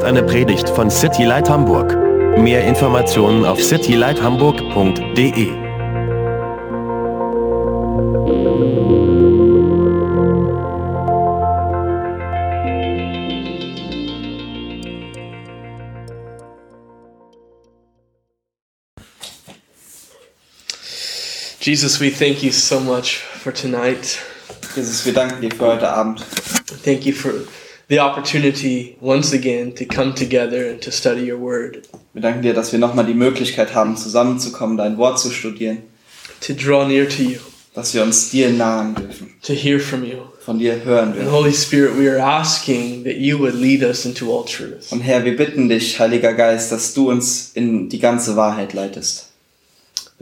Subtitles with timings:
[0.00, 1.94] ist eine Predigt von City Light Hamburg.
[2.38, 5.48] Mehr Informationen auf citylighthamburg.de.
[21.60, 24.18] Jesus, we thank you so much for tonight.
[24.74, 26.24] Jesus, wir danken dir für heute Abend.
[26.84, 27.32] Thank you for
[27.90, 31.82] the opportunity once again to come together and to study your word,
[32.14, 35.78] Wir danken dir, dass wir nochmal die Möglichkeit haben, zusammenzukommen, dein Wort zu studieren,
[36.40, 37.38] to draw near to you,
[37.74, 40.18] dass wir uns dir nahen dürfen, to hear from you.
[40.40, 41.32] von dir hören And dürfen.
[41.32, 44.90] Holy Spirit, we are asking that you would lead us into all truth.
[44.90, 49.29] Und Herr, wir bitten dich, Heiliger Geist, dass du uns in die ganze Wahrheit leitest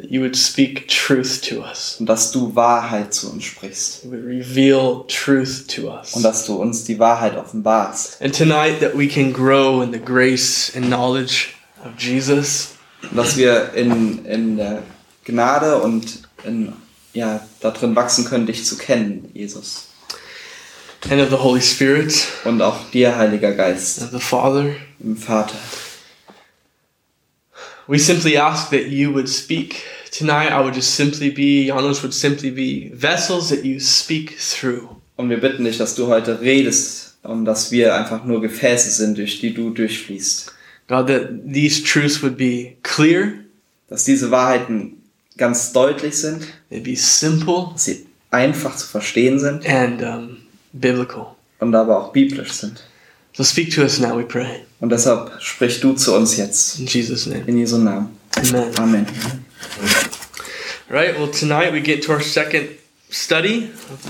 [0.00, 1.96] That you would speak truth to us.
[1.98, 6.14] und dass du Wahrheit zu uns sprichst You would reveal truth to us.
[6.14, 8.22] und dass du uns die Wahrheit offenbarst.
[8.22, 11.48] And tonight that we can grow in the grace and knowledge
[11.84, 12.68] of Jesus.
[13.02, 14.82] Und dass wir in, in der
[15.24, 16.72] Gnade und in,
[17.12, 19.88] ja, darin wachsen können, dich zu kennen, Jesus.
[21.10, 24.66] And of the Holy Spirit, Und auch dir, Heiliger Geist, of the Father.
[25.00, 25.54] im Vater.
[27.88, 29.82] We simply ask that you would speak.
[30.10, 34.88] Tonight, I would just simply be, Janos would simply be vessels that you speak through.
[35.16, 39.16] Und wir bitten dich, dass du heute redest und dass wir einfach nur Gefäße sind,
[39.16, 40.52] durch die du durchfließt.
[40.88, 43.32] God, that these truths would be clear,
[43.88, 45.02] Dass diese Wahrheiten
[45.38, 50.36] ganz deutlich sind, they'd be simple, dass sie einfach zu verstehen sind and um,
[50.72, 51.34] biblical.
[51.60, 52.84] und aber auch biblisch sind.
[53.38, 54.64] So speak to us now, we pray.
[54.80, 56.80] Und deshalb sprich du zu uns jetzt.
[56.80, 57.44] In Jesus' name.
[57.46, 58.08] In Jesu Namen.
[58.34, 58.76] Amen.
[58.76, 59.06] Amen.
[60.90, 62.68] Right, well, tonight we get to our second
[63.10, 64.00] study of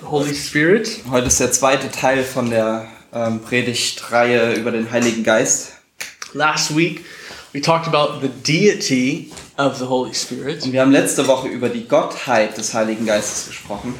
[0.00, 1.00] the Holy Spirit.
[1.08, 5.72] Heute ist der zweite Teil von der ähm, Predigtreihe über den Heiligen Geist.
[6.34, 7.06] Last week,
[7.54, 10.62] we talked about the deity of the Holy Spirit.
[10.64, 13.94] Und wir haben letzte Woche über die Gottheit des Heiligen Geistes gesprochen.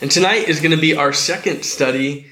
[0.00, 2.31] And tonight is going to be our second study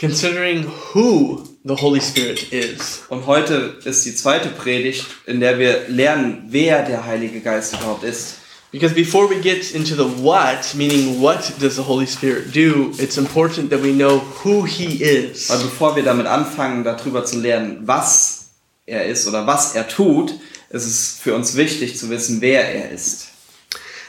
[0.00, 0.62] considering
[0.94, 3.02] who the Holy Spirit is.
[3.10, 8.02] Und heute ist die zweite Predigt, in der wir lernen, wer der Heilige Geist überhaupt
[8.02, 8.36] ist.
[8.72, 13.18] Because before we get into the what, meaning what does the Holy Spirit do, it's
[13.18, 15.50] important that we know who he is.
[15.50, 18.52] Weil bevor wir damit anfangen, darüber zu lernen, was
[18.86, 20.32] er ist oder was er tut,
[20.70, 23.26] ist es für uns wichtig zu wissen, wer er ist.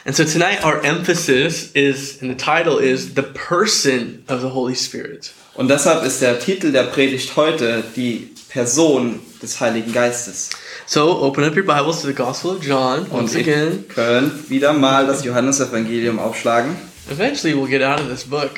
[0.06, 4.74] And so tonight our emphasis is, and the title is, the person of the Holy
[4.74, 5.32] Spirit.
[5.54, 10.50] Und deshalb ist der Titel der Predigt heute die Person des Heiligen Geistes.
[10.86, 13.84] So open up your Bibles to the Gospel of John once Und ihr again.
[13.88, 16.76] könnt wieder mal das Johannesevangelium aufschlagen.
[17.10, 18.50] Eventually we'll get out of this book.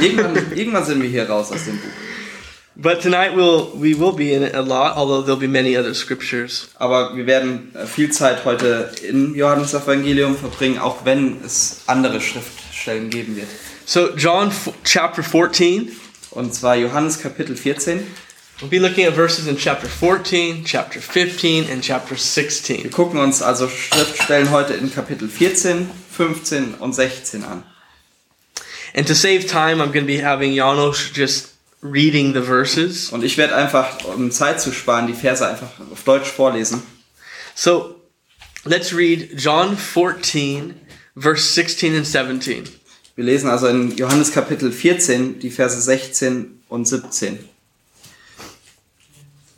[0.00, 1.88] Irgendwann, irgendwann sind wir hier raus aus dem Buch.
[2.74, 5.94] But tonight we'll, we will be in it a lot, although there'll be many other
[5.94, 6.68] scriptures.
[6.78, 13.10] Aber wir werden äh, viel Zeit heute im Johannesevangelium verbringen, auch wenn es andere Schriftstellen
[13.10, 13.48] geben wird.
[13.84, 15.92] So John f- chapter 14,
[16.32, 18.06] Und zwar Johannes Kapitel 14.
[18.60, 22.90] We'll be looking at verses in chapter 14, chapter 15, and chapter Wir 16.
[22.90, 27.64] gucken uns also Schriftstellen heute in Kapitel 14, 15 und 16 an.
[28.94, 33.10] And to save time, I'm going to be having Janos just reading the verses.
[33.10, 36.82] Und ich werde einfach, um Zeit zu sparen, die Verse einfach auf Deutsch vorlesen.
[37.54, 37.96] So
[38.64, 40.74] let's read John 14,
[41.16, 42.68] verse 16 and 17.
[43.14, 47.38] Wir lesen also in Johannes Kapitel 14 die Verse 16 und 17.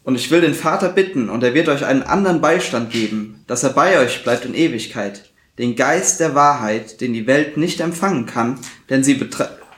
[0.02, 3.62] Und ich will den Vater bitten, und er wird euch einen anderen Beistand geben, dass
[3.62, 8.26] er bei euch bleibt in Ewigkeit, den Geist der Wahrheit, den die Welt nicht empfangen
[8.26, 8.58] kann,
[8.90, 9.24] denn sie,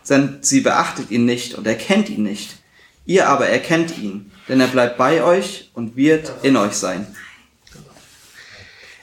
[0.09, 2.57] denn sie beachtet ihn nicht und erkennt ihn nicht.
[3.05, 7.07] Ihr aber erkennt ihn, denn er bleibt bei euch und wird in euch sein.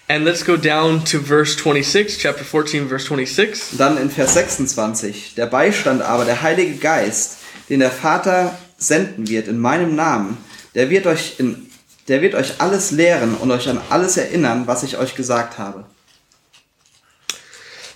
[0.08, 3.72] And let's go down to verse 26, chapter 14, verse 26.
[3.72, 7.38] Und dann in Vers 26, der Beistand aber, der Heilige Geist,
[7.70, 10.38] den der Vater senden wird in meinem Namen,
[10.76, 11.70] der wird euch in,
[12.10, 15.86] der wird euch alles lehren und euch an alles erinnern, was ich euch gesagt habe.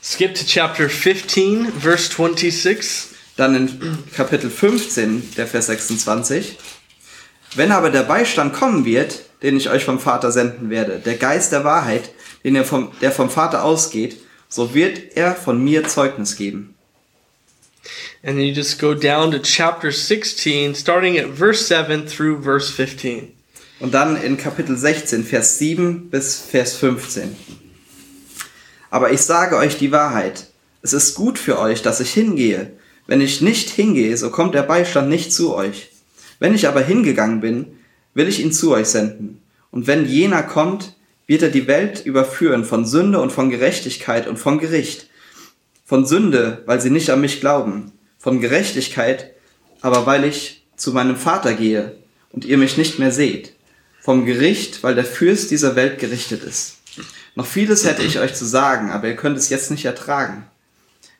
[0.02, 3.18] Skip to chapter 15, verse 26.
[3.36, 6.58] Dann in Kapitel 15, der Vers 26.
[7.56, 11.52] Wenn aber der Beistand kommen wird, den ich euch vom Vater senden werde, der Geist
[11.52, 12.12] der Wahrheit,
[12.44, 14.18] den ihr vom, der vom Vater ausgeht,
[14.50, 16.76] so wird er von mir Zeugnis geben.
[18.24, 22.72] And then you just go down to chapter 16, starting at verse 7 through verse
[22.72, 23.32] 15.
[23.80, 27.36] Und dann in Kapitel 16, Vers 7 bis Vers 15.
[28.90, 30.48] Aber ich sage euch die Wahrheit.
[30.82, 32.72] Es ist gut für euch, dass ich hingehe.
[33.06, 35.92] Wenn ich nicht hingehe, so kommt der Beistand nicht zu euch.
[36.40, 37.77] Wenn ich aber hingegangen bin,
[38.18, 39.42] will ich ihn zu euch senden.
[39.70, 40.96] Und wenn jener kommt,
[41.28, 45.08] wird er die Welt überführen von Sünde und von Gerechtigkeit und von Gericht.
[45.86, 47.92] Von Sünde, weil sie nicht an mich glauben.
[48.18, 49.32] Von Gerechtigkeit,
[49.82, 51.96] aber weil ich zu meinem Vater gehe
[52.32, 53.54] und ihr mich nicht mehr seht.
[54.02, 56.78] Vom Gericht, weil der Fürst dieser Welt gerichtet ist.
[57.36, 60.46] Noch vieles hätte ich euch zu sagen, aber ihr könnt es jetzt nicht ertragen.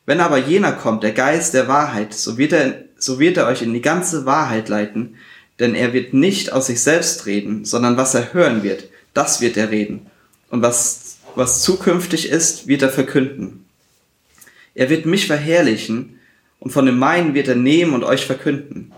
[0.04, 3.62] Wenn aber jener kommt, der Geist der Wahrheit, so wird er, so wird er euch
[3.62, 5.16] in die ganze Wahrheit leiten,
[5.58, 9.56] denn er wird nicht aus sich selbst reden, sondern was er hören wird, das wird
[9.56, 10.06] er reden.
[10.50, 13.64] Und was, was zukünftig ist, wird er verkünden.
[14.74, 16.14] Er wird mich verherrlichen,
[16.60, 18.92] und von dem meinen wird er nehmen und euch verkünden.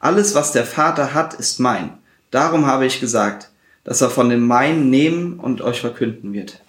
[0.00, 1.98] Alles, was der Vater hat, ist mein.
[2.30, 3.50] Darum habe ich gesagt,
[3.84, 6.62] dass er von dem meinen nehmen und euch verkünden wird.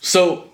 [0.00, 0.50] So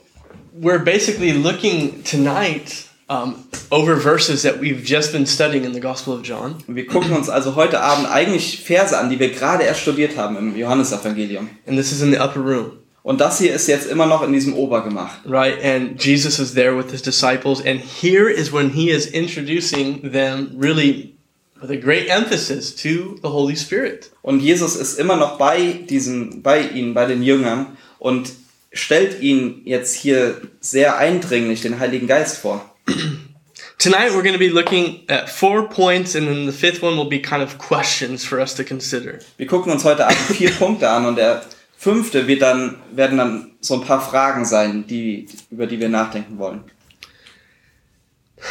[0.59, 3.35] we're basically looking tonight um,
[3.71, 6.55] over verses that we've just been studying in the Gospel of John.
[6.69, 10.37] Wir gucken uns also heute Abend eigentlich Verse an, die wir gerade erst studiert haben
[10.37, 11.51] im Johannesevangelium.
[11.67, 14.33] And this is in the upper room, Und das hier ist jetzt immer noch in
[14.33, 15.11] diesem Obergemach.
[15.27, 15.57] right?
[15.63, 17.61] And Jesus is there with his disciples.
[17.61, 21.15] And here is when he is introducing them really
[21.61, 24.11] with a great emphasis to the Holy Spirit.
[24.23, 28.31] Und Jesus ist immer noch bei diesen, bei ihnen, bei den Jüngern und
[28.73, 32.65] stellt ihnen jetzt hier sehr eindringlich den Heiligen Geist vor.
[33.79, 37.09] Tonight we're going to be looking at four points, and then the fifth one will
[37.09, 39.21] be kind of questions for us to consider.
[39.39, 41.43] Wir gucken uns heute Abend vier Punkte an und der
[41.77, 46.39] fünfte wird dann, werden dann so ein paar Fragen sein, die, über die wir nachdenken
[46.39, 46.65] wollen.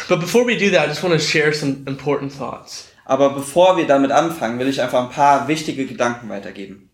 [0.08, 2.88] But before we do that, I just want to share some important thoughts.
[3.04, 6.90] Aber bevor wir damit anfangen, will ich einfach ein paar wichtige Gedanken weitergeben.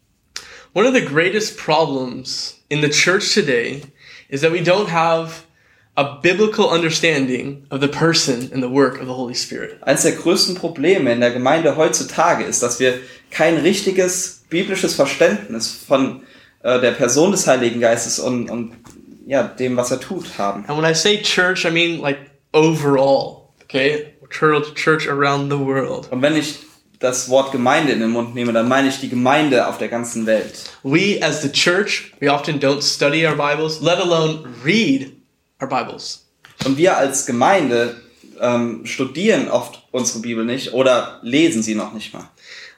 [0.74, 3.82] One of the greatest problems in the church today
[4.28, 5.45] is that we don't have
[5.96, 9.78] a biblical understanding of the person and the work of the Holy Spirit.
[9.82, 12.98] Eines der größten Probleme in der Gemeinde heutzutage ist, dass wir
[13.30, 16.22] kein richtiges biblisches Verständnis von
[16.62, 18.72] äh, der Person des Heiligen Geistes und, und
[19.26, 20.64] ja, dem, was er tut, haben.
[20.68, 22.18] And when I say church, I mean like
[22.52, 24.12] overall, okay?
[24.28, 26.08] Church, church around the world.
[26.10, 26.58] Und wenn ich
[26.98, 30.26] das Wort Gemeinde in den Mund nehme, dann meine ich die Gemeinde auf der ganzen
[30.26, 30.70] Welt.
[30.82, 35.15] We as the church, we often don't study our Bibles, let alone read
[35.60, 36.26] our Bibles.
[36.64, 38.00] Und wir als Gemeinde
[38.40, 42.28] ähm, studieren oft unsere Bibel nicht oder lesen sie noch nicht mal.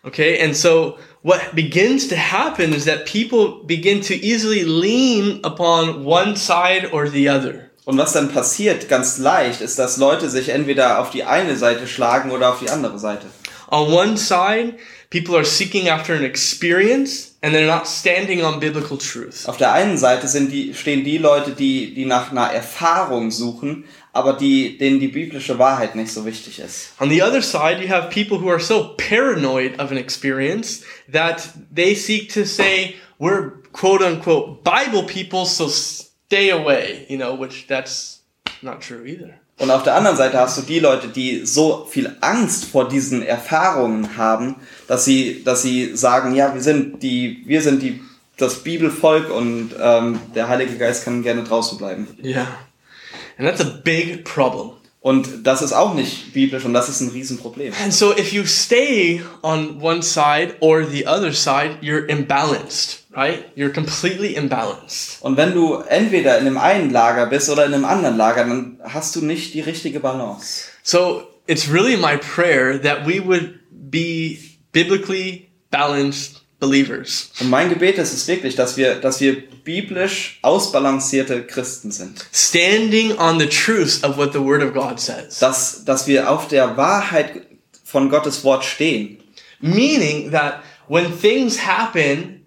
[0.05, 6.05] Okay, and so what begins to happen is that people begin to easily lean upon
[6.05, 7.71] one side or the other.
[7.85, 11.87] Und was dann passiert, ganz leicht, ist, dass Leute sich entweder auf die eine Seite
[11.87, 13.27] schlagen oder auf die andere Seite.
[13.71, 14.75] On one side,
[15.11, 19.49] people are seeking after an experience and they're not standing on biblical truth.
[19.49, 23.85] Auf der einen Seite sind die, stehen die Leute, die, die nach einer Erfahrung suchen,
[24.13, 26.93] aber die, denen die biblische Wahrheit nicht so wichtig ist.
[27.01, 31.49] On the other side, you have people who are so paranoid of an experience that
[31.73, 37.67] they seek to say, we're quote unquote Bible people, so stay away, you know, which
[37.69, 38.23] that's
[38.63, 39.41] not true either.
[39.59, 43.23] Und auf der anderen Seite hast du die Leute, die so viel Angst vor diesen
[43.23, 44.57] Erfahrungen haben,
[44.87, 48.01] dass sie, dass sie sagen, ja, wir sind die, wir sind die,
[48.37, 52.07] das Bibelvolk und ähm, der Heilige Geist kann gerne draußen bleiben.
[52.23, 52.47] Yeah.
[53.37, 54.73] And that's a big problem.
[55.01, 57.73] Und das ist auch nicht biblisch und das ist ein Riesenproblem.
[57.83, 63.45] And so if you stay on one side or the other side, you're imbalanced, right?
[63.57, 65.21] You're completely imbalanced.
[65.23, 68.79] Und wenn du entweder in dem einen Lager bist oder in einem anderen Lager, dann
[68.85, 70.69] hast du nicht die richtige Balance.
[70.85, 74.39] So it's really my prayer that we would be
[74.73, 77.31] biblically balanced believers.
[77.41, 82.25] Und mein Gebet ist es wirklich, dass wir, dass wir biblisch ausbalancierte Christen sind.
[82.33, 85.39] Standing on the truth of what the Word of God says.
[85.41, 87.43] Dass, dass wir auf der Wahrheit
[87.85, 89.19] von Gottes Wort stehen.
[89.61, 92.38] Meaning that when things happen,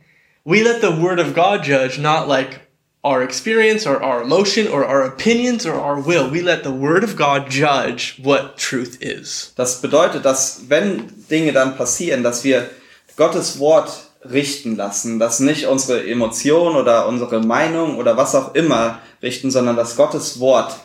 [0.43, 2.67] we let the Word of God judge, not like
[3.03, 6.29] our experience or our emotion or our opinions or our will.
[6.29, 9.53] We let the Word of God judge what truth is.
[9.55, 12.69] Das bedeutet, dass wenn Dinge dann passieren, dass wir
[13.17, 13.91] Gottes Wort
[14.23, 19.75] richten lassen, dass nicht unsere Emotion oder unsere Meinung oder was auch immer richten, sondern
[19.75, 20.75] dass Gottes Wort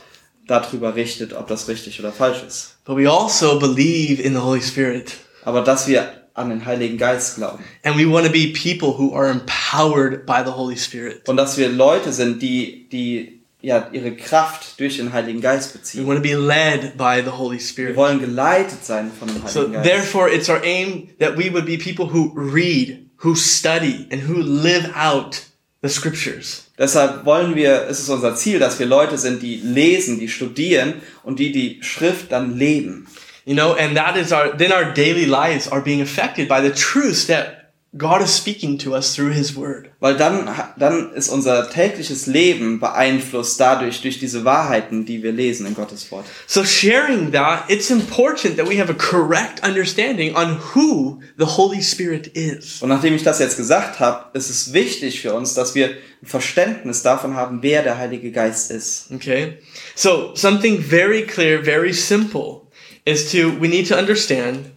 [0.46, 2.76] darüber richtet, ob das richtig oder falsch ist.
[2.84, 5.12] But we also believe in the Holy Spirit.
[5.44, 9.14] Aber dass wir an den Heiligen Geist glauben And we want to be people who
[9.14, 11.28] are empowered by the Holy Spirit.
[11.28, 15.78] und dass wir Leute sind, die, die ja, ihre Kraft durch den Heiligen Geist We
[15.78, 16.06] beziehen.
[16.06, 17.96] want to be led by the Holy Wir Spirit.
[17.96, 19.88] wollen geleitet sein von dem So Heiligen Geist.
[19.88, 24.40] therefore, it's our aim that we would be people who read, who study, and who
[24.42, 25.40] live out
[25.82, 26.64] the scriptures.
[26.78, 30.94] Deshalb wollen wir, ist es unser Ziel, dass wir Leute sind, die lesen, die studieren
[31.24, 33.06] und die die Schrift dann leben.
[33.46, 36.72] You know, and that is our, then our daily lives are being affected by the
[36.72, 39.88] truths that God is speaking to us through His Word.
[40.00, 45.64] Weil dann, dann ist unser tägliches Leben beeinflusst dadurch, durch diese Wahrheiten, die wir lesen
[45.64, 46.26] in Gottes Wort.
[46.48, 51.82] So sharing that, it's important that we have a correct understanding on who the Holy
[51.82, 52.82] Spirit is.
[52.82, 56.26] Und nachdem ich das jetzt gesagt habe, ist es wichtig für uns, dass wir ein
[56.26, 59.06] Verständnis davon haben, wer der Heilige Geist ist.
[59.14, 59.58] Okay?
[59.94, 62.65] So, something very clear, very simple
[63.06, 64.72] is to, we need to understand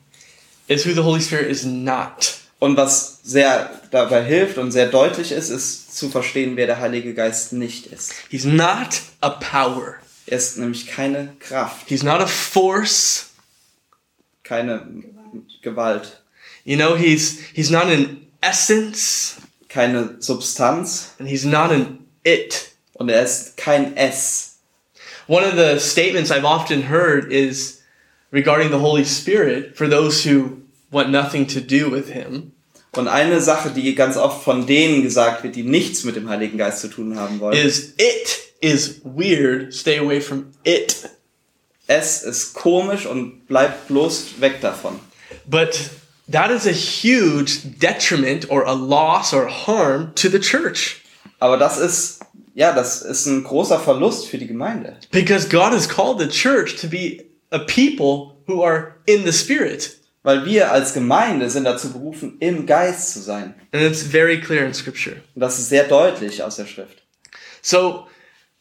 [0.69, 2.35] is who the Holy Spirit is not.
[2.59, 7.13] Und was sehr dabei hilft und sehr deutlich ist, ist zu verstehen, wer der Heilige
[7.13, 8.13] Geist nicht ist.
[8.29, 9.95] He's not a power.
[10.27, 13.27] Er ist nämlich keine Kraft, He's not a force.
[14.43, 14.85] keine
[15.61, 16.21] Gewalt,
[16.65, 19.37] You know, he's he's not an essence
[19.69, 22.71] keine Substanz and he's not an it.
[22.93, 24.57] und er ist kein Es.
[25.27, 27.78] One of the statements I've often heard is
[28.31, 30.57] regarding the Holy Spirit for those who
[30.91, 32.51] want nothing to do with him
[32.95, 36.57] Und eine Sache, die ganz oft von denen gesagt wird, die nichts mit dem Heiligen
[36.57, 39.71] Geist zu tun haben wollen, is it is weird.
[39.73, 41.07] Stay away from it.
[41.87, 44.99] es ist komisch und bleibt bloß weg davon.
[45.45, 45.79] But
[46.31, 50.97] that is a huge detriment or a loss or harm to the church
[51.39, 52.19] Aber das ist,
[52.55, 54.97] ja, das ist ein großer Verlust für die Gemeinde.
[55.11, 59.95] because God has called the church to be a people who are in the spirit.
[60.21, 63.55] Weil wir als Gemeinde sind dazu berufen, im Geist zu sein.
[63.71, 65.17] And it's very clear in scripture.
[65.33, 67.01] Und das ist sehr deutlich aus der Schrift.
[67.61, 68.07] So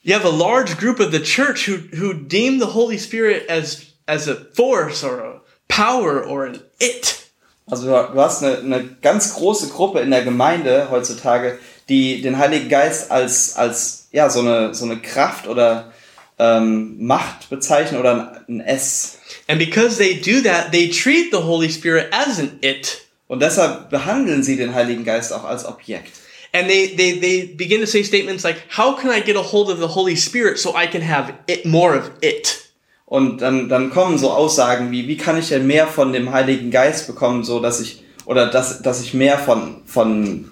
[0.02, 3.86] you have a large group of the church who, who deem the Holy Spirit as,
[4.06, 7.30] as a force or a power or an it.
[7.66, 12.68] Also du hast eine, eine ganz große Gruppe in der Gemeinde heutzutage, die den Heiligen
[12.68, 15.92] Geist als, als ja, so, eine, so eine Kraft oder
[16.38, 19.18] ähm, Macht bezeichnen oder ein S.
[19.48, 23.02] And because they do that, they treat the Holy Spirit as an it.
[23.26, 26.12] Und deshalb behandeln sie den Heiligen Geist auch als Objekt.
[26.52, 29.68] And they, they, they begin to say statements like, How can I get a hold
[29.68, 32.68] of the Holy Spirit so I can have it more of it?
[33.04, 36.70] Und dann, dann kommen so Aussagen wie, wie kann ich denn mehr von dem Heiligen
[36.70, 40.50] Geist bekommen, so dass ich, oder dass, dass ich mehr von, von,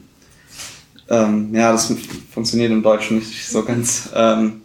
[1.11, 1.93] ähm, ja, das
[2.33, 4.63] funktioniert im Deutschen nicht so ganz, ähm,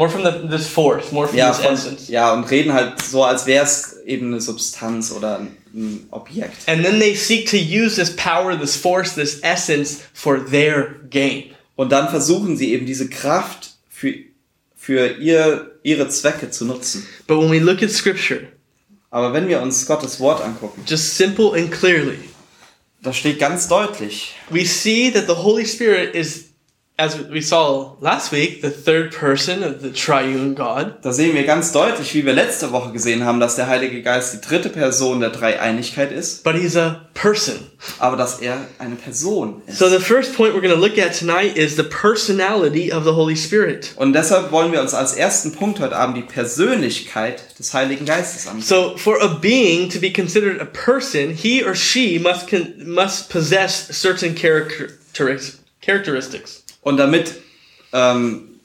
[0.00, 2.08] More from the, this force, more from ja, this von, essence.
[2.08, 5.40] ja, und reden halt so, als wäre es eben eine Substanz oder
[5.74, 6.66] ein, Objekt.
[6.66, 11.50] And then they seek to use this power, this force, this essence for their gain.
[11.76, 14.14] Und dann versuchen sie eben diese Kraft für,
[14.74, 17.06] für ihr, ihre Zwecke zu nutzen.
[17.26, 18.48] But when we look at scripture,
[19.10, 22.18] Aber wenn wir uns Gottes Wort angucken, just simple and clearly,
[23.02, 26.49] da steht ganz deutlich, we see that the Holy Spirit is,
[27.00, 30.96] as we saw last week, the third person of the triune God.
[31.02, 34.34] Da sehen wir ganz deutlich, wie wir letzte Woche gesehen haben, dass der Heilige Geist
[34.34, 37.70] die dritte Person der Dreieinigkeit ist, But he's a person.
[37.98, 39.78] aber dass er eine Person ist.
[39.78, 43.12] So the first point we're going to look at tonight is the personality of the
[43.12, 43.92] Holy Spirit.
[43.96, 48.46] Und deshalb wollen wir uns als ersten Punkt heute Abend die Persönlichkeit des Heiligen Geistes
[48.46, 48.62] ansehen.
[48.62, 52.48] So for a being to be considered a person, he or she must
[52.84, 56.59] must possess certain characteristics.
[56.80, 57.34] Und damit,
[57.92, 58.60] ähm,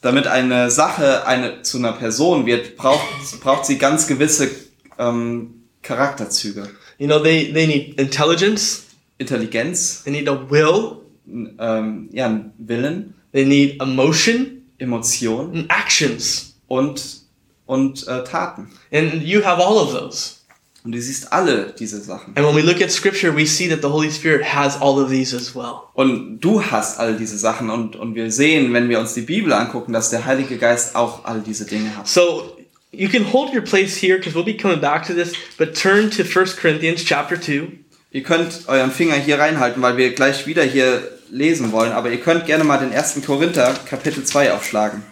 [0.00, 3.06] damit eine Sache eine, zu einer Person wird, braucht,
[3.40, 4.50] braucht sie ganz gewisse
[4.98, 6.68] ähm, Charakterzüge.
[6.98, 8.84] You know, they, they need intelligence,
[9.18, 16.48] Intelligenz, they need a will, ähm, ja, einen Willen, they need emotion, Emotion and actions.
[16.68, 17.22] und,
[17.66, 18.70] und äh, Taten.
[18.92, 20.37] And you have all of those.
[20.84, 22.36] Und du siehst alle diese Sachen.
[22.36, 25.10] And when we look at scripture, we see that the Holy Spirit has all of
[25.10, 25.82] these as well.
[25.94, 29.52] Und du hast all diese Sachen und, und wir sehen, wenn wir uns die Bibel
[29.52, 32.06] angucken, dass der Heilige Geist auch all diese Dinge hat.
[32.06, 32.56] So
[32.92, 36.10] you can hold your place here because we'll be coming back to this, but turn
[36.10, 37.72] to 1 Corinthians chapter 2.
[38.10, 42.20] Ihr könnt euren Finger hier reinhalten, weil wir gleich wieder hier lesen wollen, aber ihr
[42.20, 43.20] könnt gerne mal den 1.
[43.26, 45.02] Korinther Kapitel 2 aufschlagen.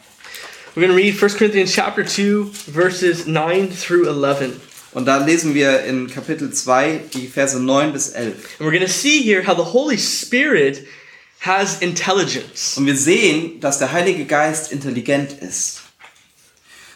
[0.74, 4.60] We're going to read 1 Corinthians chapter 2 verses 9 through 11.
[4.96, 8.34] Und da lesen wir in Kapitel 2 die Verse 9 bis 11.
[8.58, 10.86] And we're going to see here how the Holy Spirit
[11.40, 12.78] has intelligence.
[12.78, 15.82] Und wir sehen, dass der Heilige Geist intelligent ist.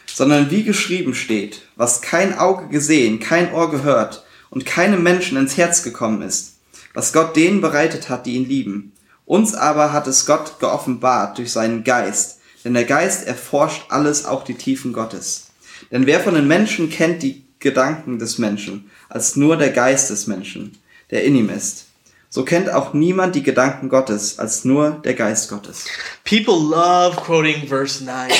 [0.06, 5.58] Sondern wie geschrieben steht, was kein Auge gesehen, kein Ohr gehört und keinem Menschen ins
[5.58, 6.54] Herz gekommen ist,
[6.94, 8.92] was Gott denen bereitet hat, die ihn lieben.
[9.26, 14.42] Uns aber hat es Gott geoffenbart durch seinen Geist, denn der Geist erforscht alles, auch
[14.42, 15.48] die Tiefen Gottes.
[15.90, 20.26] Denn wer von den Menschen kennt die Gedanken des Menschen, als nur der Geist des
[20.26, 20.78] Menschen,
[21.10, 21.86] der in ihm ist?
[22.32, 25.86] So kennt auch niemand die Gedanken Gottes, als nur der Geist Gottes.
[26.24, 28.30] People love quoting verse 9.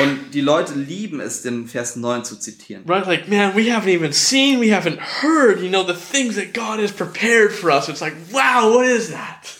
[0.00, 2.84] Und die Leute lieben es, den Vers 9 zu zitieren.
[2.86, 3.06] Right?
[3.06, 6.80] Like, man, we haven't even seen, we haven't heard, you know, the things that God
[6.80, 7.88] has prepared for us.
[7.88, 9.58] It's like, wow, what is that?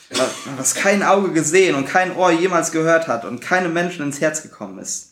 [0.57, 4.43] Was kein Auge gesehen und kein Ohr jemals gehört hat und keinem Menschen ins Herz
[4.43, 5.08] gekommen ist.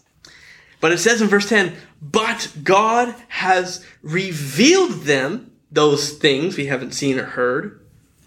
[0.81, 6.93] But it says in verse 10, but God has revealed them, those things we haven't
[6.93, 7.81] seen or heard,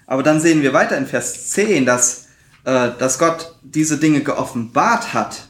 [0.08, 2.30] Aber dann sehen wir weiter in Vers 10, dass,
[2.66, 5.48] äh, dass Gott diese Dinge geoffenbart hat.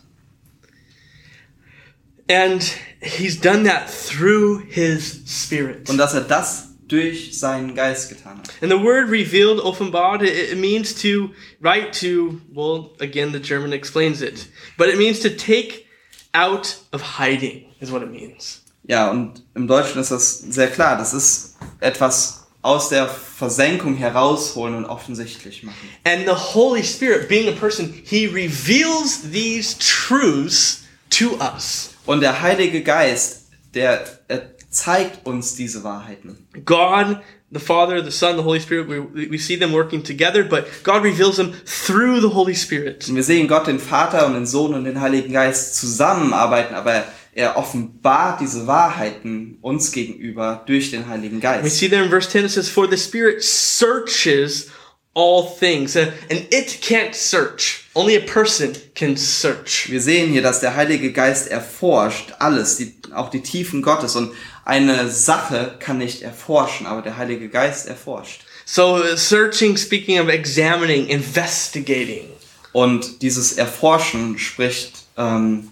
[2.29, 5.89] and He's done that through His Spirit.
[5.89, 8.51] Und dass er das durch seinen Geist getan hat.
[8.61, 13.71] And the word revealed, offenbart, it, it means to, right, to, well, again, the German
[13.71, 15.85] explains it, but it means to take
[16.33, 18.63] out of hiding, is what it means.
[18.83, 20.97] Ja, und im Deutschen ist das sehr klar.
[20.97, 25.89] Das ist etwas aus der Versenkung herausholen und offensichtlich machen.
[26.03, 31.91] And the Holy Spirit, being a person, He reveals these truths to us.
[32.05, 36.47] Und der Heilige Geist, der er zeigt uns diese Wahrheiten.
[36.65, 37.17] God,
[37.51, 41.03] the Father, the Son, the Holy Spirit, we, we see them working together, but God
[41.03, 43.07] reveals them through the Holy Spirit.
[43.09, 47.05] Und wir sehen Gott, den Vater und den Sohn und den Heiligen Geist zusammenarbeiten, aber
[47.33, 51.77] er offenbart diese Wahrheiten uns gegenüber durch den Heiligen We Geist.
[51.77, 54.69] see there in verse 10 it says, For the Spirit searches
[55.13, 55.95] all things.
[55.95, 57.89] And it can't search.
[57.95, 59.89] Only a person can search.
[59.89, 64.15] Wir sehen hier, dass der Heilige Geist erforscht alles, die, auch die Tiefen Gottes.
[64.15, 64.31] Und
[64.65, 68.41] eine Sache kann nicht erforschen, aber der Heilige Geist erforscht.
[68.65, 72.29] So, uh, searching, speaking of examining, investigating.
[72.71, 75.71] Und dieses Erforschen spricht ähm,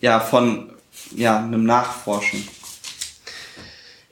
[0.00, 0.70] ja von
[1.16, 2.46] ja, einem Nachforschen.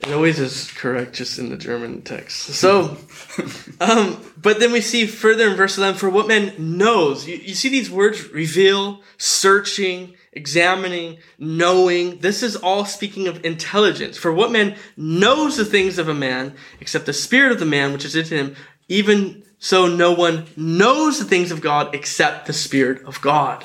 [0.05, 2.37] It always is correct just in the German text.
[2.55, 2.97] So,
[3.79, 7.25] um, but then we see further in verse 11, for what man knows.
[7.25, 12.17] You, you see these words reveal, searching, examining, knowing.
[12.19, 14.17] This is all speaking of intelligence.
[14.17, 17.93] For what man knows the things of a man, except the spirit of the man
[17.93, 18.55] which is in him,
[18.89, 23.63] even so no one knows the things of God except the spirit of God.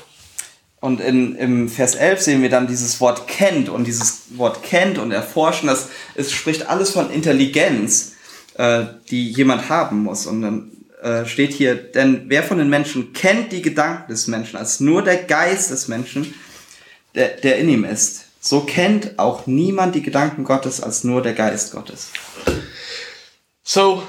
[0.80, 4.98] Und in, im Vers 11 sehen wir dann dieses Wort kennt und dieses Wort kennt
[4.98, 8.12] und erforschen, das es spricht alles von Intelligenz,
[8.54, 10.26] äh, die jemand haben muss.
[10.26, 10.70] Und dann
[11.02, 15.02] äh, steht hier, denn wer von den Menschen kennt die Gedanken des Menschen als nur
[15.02, 16.34] der Geist des Menschen,
[17.14, 18.26] der, der in ihm ist.
[18.40, 22.10] So kennt auch niemand die Gedanken Gottes als nur der Geist Gottes.
[23.64, 24.02] So,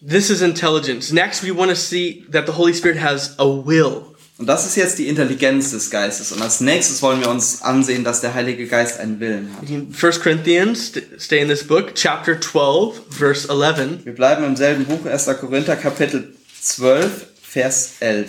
[0.00, 1.12] this is intelligence.
[1.12, 4.13] Next, we want to see that the Holy Spirit has a will.
[4.36, 6.32] Und das ist jetzt die Intelligenz des Geistes.
[6.32, 9.70] Und als nächstes wollen wir uns ansehen, dass der Heilige Geist einen Willen hat.
[9.70, 14.04] In 1 Corinthians, st- stay in this book, chapter 12, verse 11.
[14.04, 15.26] Wir bleiben im selben Buch, 1.
[15.40, 18.28] Korinther, Kapitel 12, Vers 11.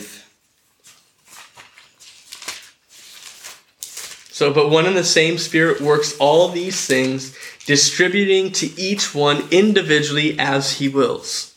[4.31, 7.33] So, but one and the same Spirit works all these things,
[7.65, 11.55] distributing to each one individually as he wills.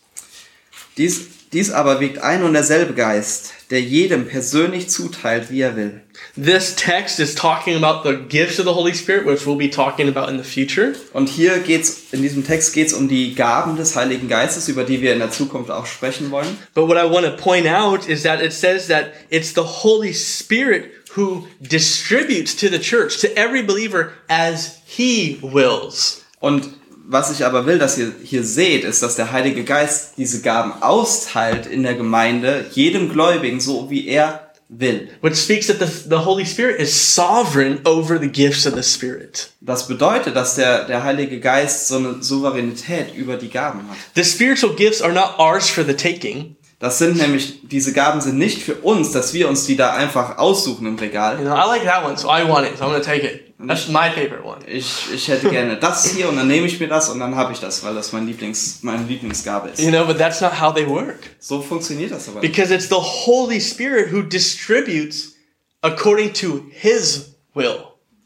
[0.94, 6.00] Dies, dies aber wiegt ein und derselbe Geist, der jedem persönlich zuteilt, wie er will.
[6.36, 10.08] This text is talking about the gifts of the Holy Spirit, which we'll be talking
[10.08, 10.94] about in the future.
[11.12, 15.00] Und hier geht's, in diesem Text geht's um die Gaben des Heiligen Geistes, über die
[15.00, 16.56] wir in der Zukunft auch sprechen wollen.
[16.74, 20.12] But what I want to point out is that it says that it's the Holy
[20.12, 26.24] Spirit who distributes to the church, to every believer, as he wills.
[26.40, 26.77] Und
[27.10, 30.82] was ich aber will, dass ihr hier seht, ist, dass der Heilige Geist diese Gaben
[30.82, 35.08] austeilt in der Gemeinde, jedem Gläubigen, so wie er will.
[35.22, 39.50] Which speaks that the, the Holy Spirit is sovereign over the gifts of the Spirit.
[39.62, 43.96] Das bedeutet, dass der, der Heilige Geist so eine Souveränität über die Gaben hat.
[44.14, 46.56] The spiritual gifts are not ours for the taking.
[46.80, 50.38] Das sind nämlich, diese Gaben sind nicht für uns, dass wir uns die da einfach
[50.38, 51.36] aussuchen im You Regal.
[51.38, 53.52] know, I like that one, so I want it, so I'm to take it.
[53.58, 54.64] That's my favorite one.
[54.68, 57.52] Ich, ich hätte gerne das hier und dann nehme ich mir das und dann habe
[57.52, 59.80] ich das, weil das mein Lieblings, meine Lieblingsgabe ist.
[59.80, 61.18] You know, but that's not how they work.
[61.40, 62.52] So funktioniert das aber nicht.
[62.52, 65.34] Because it's the Holy Spirit who distributes
[65.82, 67.78] according to his will.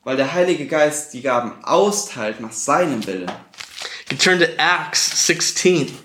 [0.05, 3.33] Weil der Heilige Geist die Gaben austeilt nach seinem Willen.
[4.11, 5.97] You turn to Acts 16.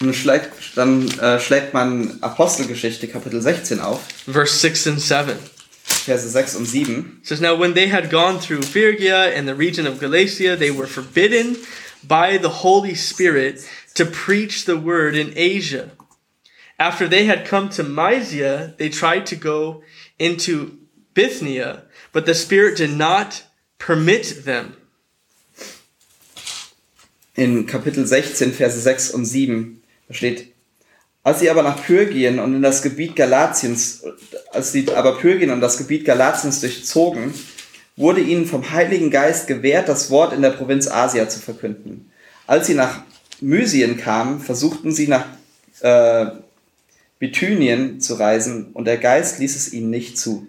[0.00, 5.36] Dann schlägt, dann, äh, schlägt man Apostelgeschichte Kapitel 16 auf, verse 6 and 7.
[5.84, 7.20] Verse 6 und 7.
[7.20, 10.70] It says, Now when they had gone through Phrygia and the region of Galatia, they
[10.70, 11.56] were forbidden
[12.02, 13.62] by the Holy Spirit
[13.94, 15.90] to preach the word in Asia.
[16.78, 19.82] After they had come to Mysia, they tried to go
[20.18, 20.78] into
[21.12, 21.82] Bithynia,
[22.12, 23.42] but the Spirit did not
[23.78, 24.76] permit them.
[27.40, 29.79] in Kapitel 16, Verse 6 und 7,
[30.10, 30.52] da steht,
[31.22, 34.02] als sie aber nach Pyrgien und in das Gebiet Galatiens,
[34.50, 37.32] als sie aber Pyrgien und das Gebiet Galatiens durchzogen,
[37.96, 42.10] wurde ihnen vom Heiligen Geist gewährt, das Wort in der Provinz Asia zu verkünden.
[42.48, 43.04] Als sie nach
[43.40, 45.26] Mysien kamen, versuchten sie nach
[45.78, 46.26] äh,
[47.20, 50.48] Bithynien zu reisen und der Geist ließ es ihnen nicht zu.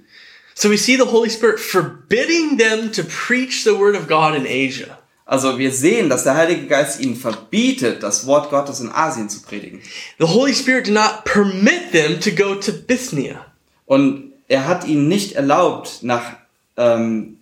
[0.55, 4.47] So we see the Holy Spirit forbidding them to preach the word of God in
[4.47, 4.97] Asia.
[5.31, 9.41] Also wir sehen, dass der Heilige Geist ihnen verbietet, das Wort Gottes in Asien zu
[9.41, 9.81] predigen.
[10.19, 13.45] The Holy Spirit did not permit them to go to Bithynia.
[13.85, 16.35] Und er hat ihnen nicht erlaubt, nach
[16.75, 17.37] ähm,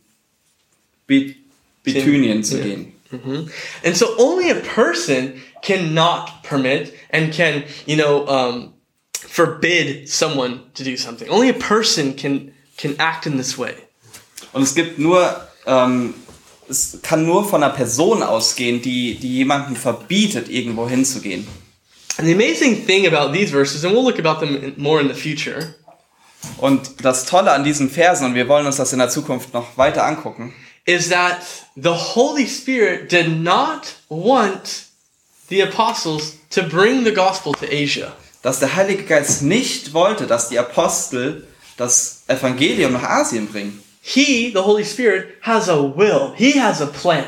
[1.08, 1.36] Bi-
[1.84, 2.93] Bithynien zu gehen.
[3.84, 8.73] And so only a person cannot permit and can, you know, um,
[9.13, 11.28] forbid someone to do something.
[11.28, 13.73] Only a person can can act in this way.
[14.54, 16.13] Und es gibt nur, ähm,
[16.69, 21.47] es kann nur von einer Person ausgehen, die, die jemanden verbietet, irgendwo hinzugehen.
[22.17, 25.13] And the amazing thing about these verses, and we'll look about them more in the
[25.13, 25.75] future,
[26.58, 29.77] Und das Tolle an diesen Versen, und wir wollen uns das in der Zukunft noch
[29.77, 30.53] weiter angucken,
[30.86, 31.39] is that
[31.75, 34.86] the Holy Spirit did not want
[35.49, 38.13] the apostles to bring the gospel to Asia.
[38.41, 41.45] dass der Heilige Geist nicht wollte, dass die Apostel
[41.77, 43.84] das Evangelium nach Asien bringen.
[44.02, 46.34] He, the Holy Spirit, has a will.
[46.36, 47.26] He has a plan.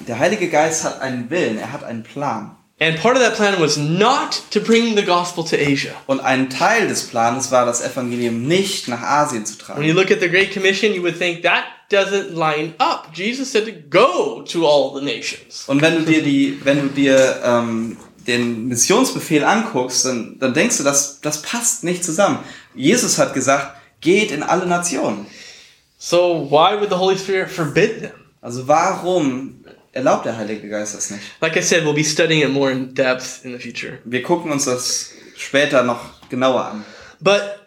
[0.00, 2.56] Der Heilige Geist hat einen Willen, er hat einen Plan.
[2.80, 5.92] And part of that plan was not to bring the gospel to Asia.
[6.08, 9.96] Und ein Teil des Planes war, das Evangelium nicht nach Asien zu When you tragen.
[9.96, 13.08] look at the Great Commission, you would think that doesn't line up.
[13.14, 15.64] Jesus said to go to all the nations.
[15.68, 20.78] Und wenn du dir die, wenn du dir ähm, den Missionsbefehl anguckst, dann, dann denkst
[20.78, 22.40] du, das, das passt nicht zusammen.
[22.74, 25.26] Jesus hat gesagt, geht in alle Nationen.
[26.04, 28.12] So why would the Holy Spirit forbid them?
[28.42, 31.22] Also warum erlaubt der Heilige Geist das nicht?
[31.40, 34.00] Like I said, we'll be studying it more in depth in the future.
[34.04, 36.84] Wir gucken uns das später noch genauer an.
[37.20, 37.60] But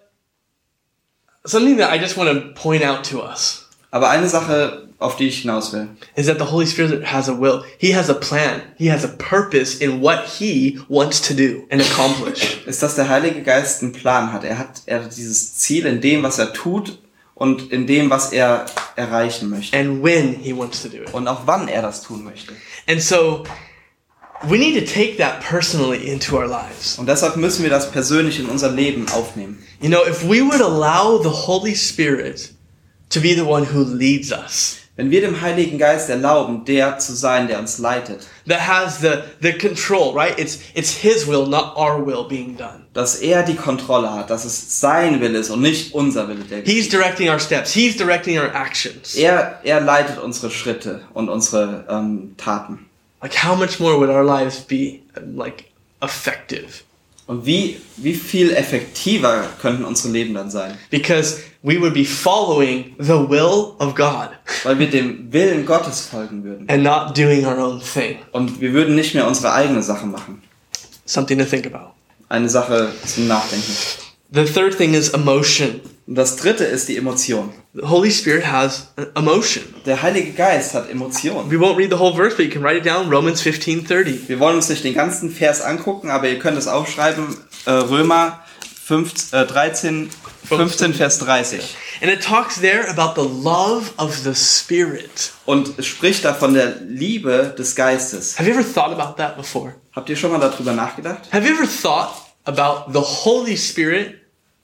[1.46, 5.30] something that I just want to point out to us Aber eine Sache, auf die
[5.30, 7.64] ich hinaus will, is that the Holy Spirit has a will.
[7.78, 8.64] He has a plan.
[8.78, 12.66] He has a purpose in what he wants to do and accomplish.
[12.66, 14.44] ist, dass der Heilige Geist einen Plan hat.
[14.44, 17.00] Er hat, er hat dieses Ziel in dem, was er tut
[17.36, 19.78] und in dem, was er erreichen möchte.
[19.78, 21.14] and when he wants to do it.
[21.14, 22.54] Und auch wann er das tun möchte.
[22.88, 23.44] And so
[24.44, 26.98] we need to take that personally into our lives.
[26.98, 29.62] Und deshalb müssen wir das persönlich in unser Leben aufnehmen.
[29.82, 32.54] You know, if we would allow the Holy Spirit
[33.10, 37.14] to be the one who leads us, Wenn wir dem Heiligen Geist erlauben, der zu
[37.14, 40.40] sein, der uns leitet, that has the the control, right?
[40.40, 42.85] It's it's his will, not our will being done.
[42.96, 46.64] Dass er die Kontrolle hat, dass es sein Wille ist und nicht unser Wille, der
[46.64, 47.74] He's directing our steps.
[47.74, 49.16] He's directing our actions.
[49.16, 52.86] Er, er leitet unsere Schritte und unsere ähm, Taten.
[53.22, 55.00] Like how much more would our lives be
[55.36, 55.66] like
[56.02, 56.68] effective?
[57.28, 60.78] Und wie, wie viel effektiver könnten unsere Leben dann sein?
[60.92, 64.30] Because we would be following the will of God
[64.64, 66.70] Weil wir dem Willen Gottes folgen würden.
[66.70, 68.20] and not doing our own thing.
[68.32, 70.44] Und wir würden nicht mehr unsere eigene Sache machen.
[71.06, 71.95] Something to think about.
[72.30, 73.72] Eine Sache zum Nachdenken.
[74.32, 75.82] The third thing is emotion.
[76.08, 77.52] Das dritte ist die Emotion.
[77.74, 79.64] The Holy Spirit has emotion.
[79.86, 81.50] Der Heilige Geist hat Emotionen.
[81.50, 83.10] We won't read the whole verse, but you can write it down.
[83.12, 84.28] Romans 15:30.
[84.28, 87.38] Wir wollen uns nicht den ganzen Vers angucken, aber ihr könnt es aufschreiben.
[87.66, 88.40] Äh, Römer
[88.84, 90.10] 5, äh, 13,
[90.46, 91.76] 15, Vers 30.
[92.02, 95.34] And it talks there about the love of the Spirit.
[95.46, 98.38] Und es spricht da von der Liebe des Geistes.
[98.38, 99.76] Have you ever thought about that before?
[99.94, 101.32] Habt ihr schon mal darüber nachgedacht?
[101.32, 102.10] Have you ever thought
[102.46, 104.16] about the Holy Spirit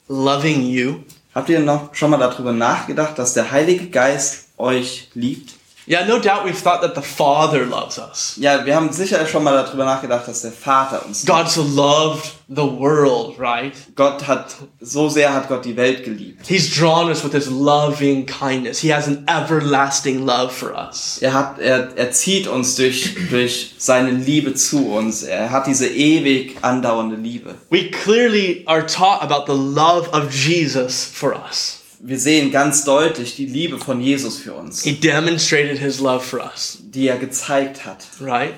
[0.08, 1.04] loving you?
[1.34, 5.61] Habt ihr noch schon mal darüber nachgedacht, dass der Heilige Geist euch liebt?
[5.88, 8.36] Yeah, no doubt we've thought that the Father loves us.
[8.38, 11.26] Ja, wir haben sicher schon mal darüber nachgedacht, dass der Vater uns.
[11.26, 13.74] God so loved the world, right?
[13.96, 16.46] Gott hat, so sehr hat Gott die Welt geliebt.
[16.48, 18.80] He's drawn us with his loving kindness.
[18.80, 21.18] He has an everlasting love for us.
[21.22, 25.24] Er hat, er, er zieht uns durch, durch seine Liebe zu uns.
[25.24, 27.56] Er hat diese ewig andauernde Liebe.
[27.72, 31.81] We clearly are taught about the love of Jesus for us.
[32.04, 36.40] Wir sehen ganz deutlich die Liebe von Jesus für uns, He demonstrated his love for
[36.40, 38.08] us, die er gezeigt hat.
[38.20, 38.54] right?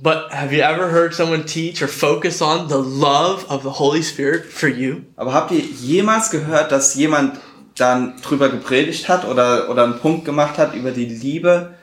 [0.00, 4.02] But have you ever heard someone teach or focus on the love of the Holy
[4.04, 4.98] Spirit for you?
[5.16, 7.40] Aber habt ihr jemals gehört, dass jemand
[7.76, 11.74] dann drüber gepredigt hat oder, oder einen Punkt gemacht hat über die Liebe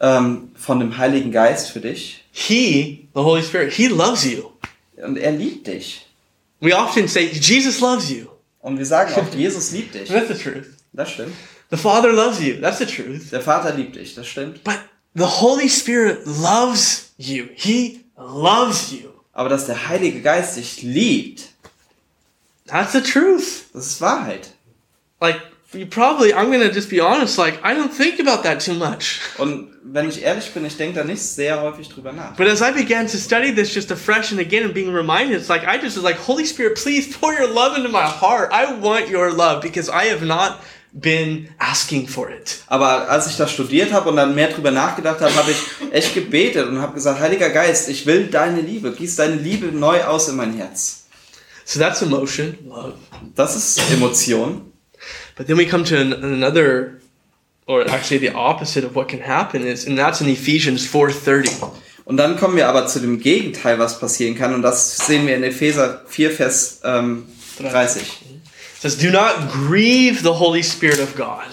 [0.00, 2.24] ähm, von dem Heiligen Geist für dich?
[2.32, 4.50] He, the Holy Spirit, He loves you.
[4.96, 6.04] Und er liebt dich.
[6.58, 8.26] We often say, Jesus loves you.
[8.62, 10.08] Und wir sagen oft, Jesus liebt dich.
[10.08, 10.66] That's the truth.
[10.94, 11.34] Das stimmt.
[11.70, 12.60] The Father loves you.
[12.60, 13.30] That's the truth.
[13.30, 14.14] Der Vater liebt dich.
[14.14, 14.62] Das stimmt.
[14.64, 14.78] But
[15.14, 17.46] the Holy Spirit loves you.
[17.54, 19.10] He loves you.
[19.32, 21.48] Aber dass der Heilige Geist dich liebt,
[22.66, 23.64] That's the truth.
[23.72, 24.50] das ist Wahrheit.
[25.20, 25.40] like
[25.74, 29.20] you probably I'm gonna just be honest, like I don't think about that too much.
[29.38, 32.36] Und wenn ich ehrlich bin, ich denke da nicht sehr häufig drüber nach.
[32.36, 35.48] But as I began to study this just afresh and again and being reminded, it's
[35.48, 38.50] like I just was like, Holy Spirit, please pour your love into my heart.
[38.52, 40.60] I want your love because I have not
[40.92, 42.62] been asking for it.
[42.68, 46.14] Aber als ich das studiert habe und dann mehr drüber nachgedacht habe, habe ich echt
[46.14, 48.92] gebetet und habe gesagt, Heiliger Geist, ich will deine Liebe.
[48.92, 51.04] Gieß deine Liebe neu aus in mein Herz.
[51.64, 52.94] So that's emotion, love.
[53.34, 54.71] Das ist Emotion.
[55.36, 57.00] But then we come to an, another,
[57.66, 61.50] or actually the opposite of what can happen is, and that's in Ephesians 4:30.
[62.04, 64.54] Und dann kommen wir aber zu dem Gegenteil, was passieren kann.
[64.54, 67.24] Und das sehen wir in Epheser 4, Vers ähm,
[67.58, 68.02] 30.
[68.02, 68.10] It
[68.80, 71.46] says, "Do not grieve the Holy Spirit of God."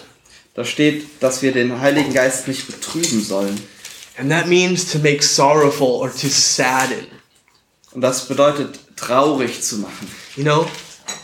[0.55, 3.57] Da steht, dass wir den Heiligen Geist nicht betrüben sollen.
[4.17, 7.07] And that means to make sorrowful or to sadden.
[7.93, 10.11] Und das bedeutet, traurig zu machen.
[10.35, 10.67] You know,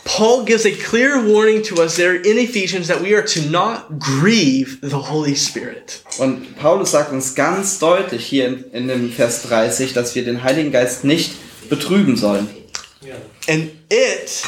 [0.06, 3.98] Paul gives a clear warning to us there in Ephesians that we are to not
[3.98, 6.02] grieve the Holy Spirit.
[6.18, 10.44] Und Paulus sagt uns ganz deutlich hier in, in dem Vers 30, dass wir den
[10.44, 11.32] Heiligen Geist nicht
[11.68, 12.48] betrüben sollen.
[13.48, 14.44] And it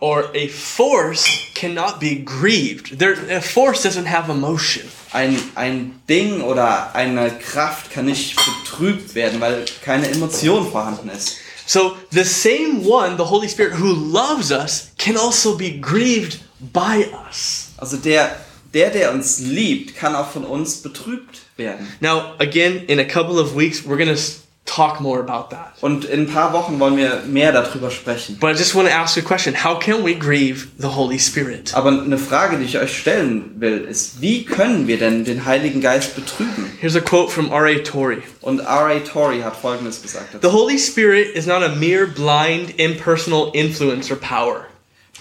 [0.00, 2.98] or a force cannot be grieved.
[2.98, 4.84] There, a force doesn't have emotion.
[5.12, 11.36] Ein, ein Ding oder eine Kraft kann nicht betrübt werden, weil keine Emotion vorhanden ist.
[11.66, 16.40] So the same one, the Holy Spirit who loves us, can also be grieved
[16.72, 17.72] by us.
[17.78, 18.36] Also der,
[18.72, 21.86] der, der uns liebt, kann auch von uns betrübt werden.
[22.00, 25.74] Now, again, in a couple of weeks, we're going to talk more about that.
[25.80, 28.38] Und in ein paar Wochen wollen wir mehr darüber sprechen.
[28.38, 29.54] But I just want to ask you a question.
[29.64, 31.74] How can we grieve the Holy Spirit?
[31.74, 35.80] Aber eine Frage, die ich euch stellen will, ist, wie können wir denn den Heiligen
[35.80, 36.70] Geist betrüben?
[36.80, 37.78] Here's a quote from R.A.
[37.82, 38.22] Torrey.
[38.40, 39.00] Und R.A.
[39.00, 40.36] Torrey hat Folgendes gesagt.
[40.40, 40.48] The.
[40.48, 44.66] Holy Spirit is not a mere blind, impersonal influence or power.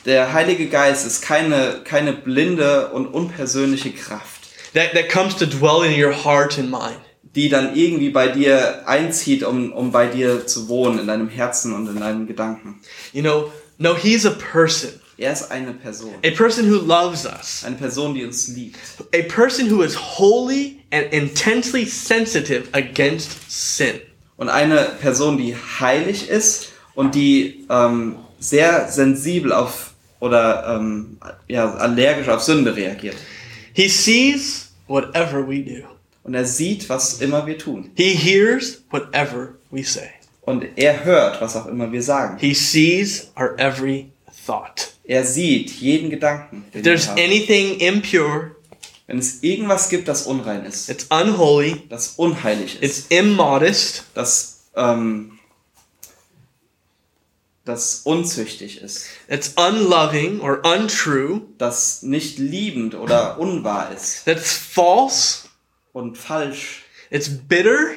[0.06, 5.84] Der Heilige Geist ist keine, keine blinde und unpersönliche Kraft, that, that comes to dwell
[5.84, 6.98] in your heart and mind.
[7.36, 11.74] Die dann irgendwie bei dir einzieht, um, um bei dir zu wohnen, in deinem Herzen
[11.74, 12.80] und in deinen Gedanken.
[13.14, 14.92] You know, no, he's a person.
[15.18, 16.16] Er ist eine Person.
[16.26, 17.64] A person who loves us.
[17.64, 18.78] Eine Person, die uns liebt.
[19.14, 24.02] A person who is holy and intensely sensitive against sin.
[24.38, 31.18] Und eine Person, die heilig ist und die ähm, sehr sensibel auf oder ähm,
[31.48, 33.16] ja, allergisch auf Sünde reagiert.
[33.74, 35.91] He sees whatever we do.
[36.24, 37.92] Und er sieht, was immer wir tun.
[37.96, 40.10] He hears whatever we say.
[40.42, 42.38] Und er hört, was auch immer wir sagen.
[42.40, 44.12] He sees our every
[44.46, 44.94] thought.
[45.04, 46.66] Er sieht jeden Gedanken.
[46.74, 48.56] If there's anything impure,
[49.12, 54.68] Wenn es irgendwas gibt, das unrein ist, it's unholy, das unheilig ist, it's immodest, das,
[54.74, 55.38] ähm,
[57.66, 65.50] das unzüchtig ist, it's unloving or untrue, das nicht liebend oder unwahr ist that's false,
[65.94, 67.96] und falsch, it's bitter,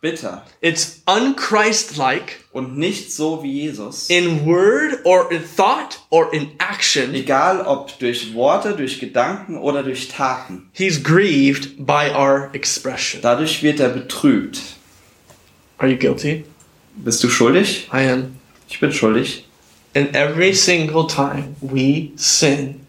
[0.00, 4.08] bitter it's unchristlike und nicht so wie Jesus.
[4.10, 7.14] in word or in thought or in action.
[7.14, 10.68] Egal ob durch Worte, durch Gedanken oder durch Taten.
[10.72, 13.20] He's grieved by our expression.
[13.22, 14.60] Dadurch wird er betrübt.
[15.78, 16.44] Are you guilty?
[16.96, 17.88] Bist du schuldig?
[17.92, 18.36] I am.
[18.68, 19.44] Ich bin schuldig.
[19.94, 22.86] And every single time we sin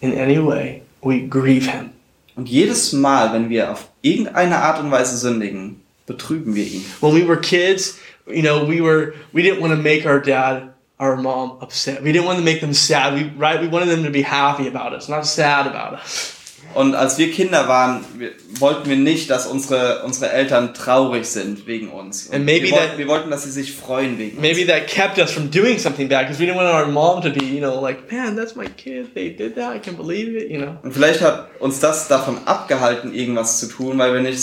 [0.00, 1.90] in any way, we grieve him.
[2.34, 6.84] Und jedes Mal, wenn wir auf irgendeine Art und Weise sündigen, betrüben wir ihn.
[7.00, 10.72] When we were kids, you know, we were we didn't want to make our dad
[10.98, 12.02] our mom upset.
[12.02, 13.14] We didn't want to make them sad.
[13.14, 16.41] We right we wanted them to be happy about us, not sad about us.
[16.74, 21.66] Und als wir Kinder waren, wir, wollten wir nicht, dass unsere, unsere Eltern traurig sind
[21.66, 22.28] wegen uns.
[22.28, 24.68] Und And maybe wir, wollten, that- wir wollten, dass sie sich freuen wegen Maybe uns.
[24.70, 27.44] that kept us from doing something bad because we didn't want our mom to be,
[27.44, 29.12] you know, like, man, that's my kid.
[29.14, 29.74] They did that.
[29.76, 30.50] I can't believe it.
[30.50, 30.78] You know.
[30.82, 34.40] Und vielleicht hat uns das davon abgehalten, irgendwas zu tun, weil wir nicht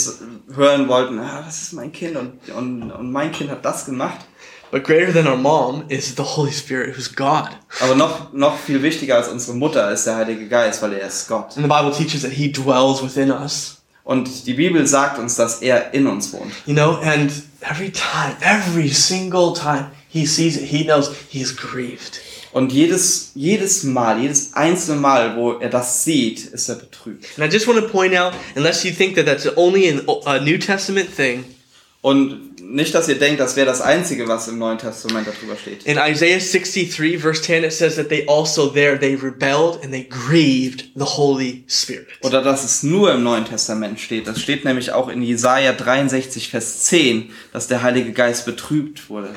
[0.54, 4.20] hören wollten, ah, das ist mein Kind und, und, und mein Kind hat das gemacht.
[4.70, 7.48] But greater than our mom is the Holy Spirit, who's God.
[7.80, 11.26] Aber noch, noch viel wichtiger als unsere Mutter ist der Heilige Geist, weil er ist
[11.26, 11.56] Gott.
[11.56, 13.78] And the Bible teaches that He dwells within us.
[14.04, 16.52] Und die Bibel sagt uns, dass er in uns wohnt.
[16.66, 22.20] You know, and every time, every single time He sees it, He knows He's grieved.
[22.52, 27.26] Und jedes, jedes Mal, jedes einzelne Mal, wo er das sieht, ist er betrübt.
[27.36, 30.40] And I just want to point out, unless you think that that's only an, a
[30.40, 31.44] New Testament thing,
[32.02, 35.84] Und nicht, dass ihr denkt, das wäre das Einzige, was im Neuen Testament darüber steht.
[35.84, 40.04] in Isaiah 63, verse 10, it says that they also there, they rebelled and they
[40.04, 42.06] grieved the Holy Spirit.
[42.22, 44.26] Oder dass es nur im Neuen Testament steht.
[44.26, 49.34] Das steht nämlich auch in Jesaja 63, Vers 10, dass der Heilige Geist betrübt wurde.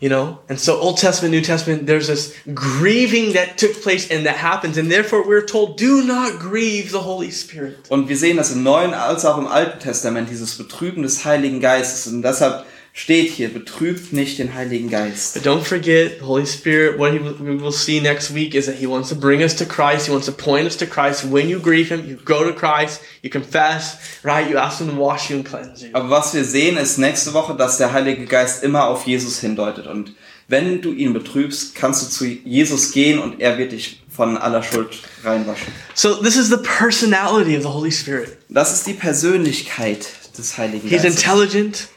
[0.00, 0.38] You know?
[0.48, 4.78] And so Old Testament, New Testament, there's this grieving that took place and that happens.
[4.78, 7.86] And therefore we're told, do not grieve the Holy Spirit.
[7.90, 11.60] Und wir sehen das im Neuen als auch im Alten Testament, dieses Betrüben des Heiligen
[11.60, 12.10] Geistes.
[12.10, 15.34] Und deshalb steht hier, betrübt nicht den Heiligen Geist.
[15.34, 18.76] But don't forget, the Holy Spirit, what he, we will see next week is that
[18.76, 20.06] He wants to bring us to Christ.
[20.06, 21.24] He wants to point us to Christ.
[21.30, 24.48] When you grieve Him, you go to Christ, you confess, right?
[24.48, 25.90] You ask Him to wash you and cleanse you.
[25.92, 29.86] Aber was wir sehen ist nächste Woche, dass der Heilige Geist immer auf Jesus hindeutet.
[29.86, 30.14] Und
[30.48, 34.64] wenn du ihn betrübst, kannst du zu Jesus gehen und er wird dich von aller
[34.64, 35.72] Schuld reinwaschen.
[35.94, 38.36] So this is the personality of the Holy Spirit.
[38.48, 41.22] Das ist die Persönlichkeit des Heiligen He's Geistes.
[41.22, 41.88] intelligent,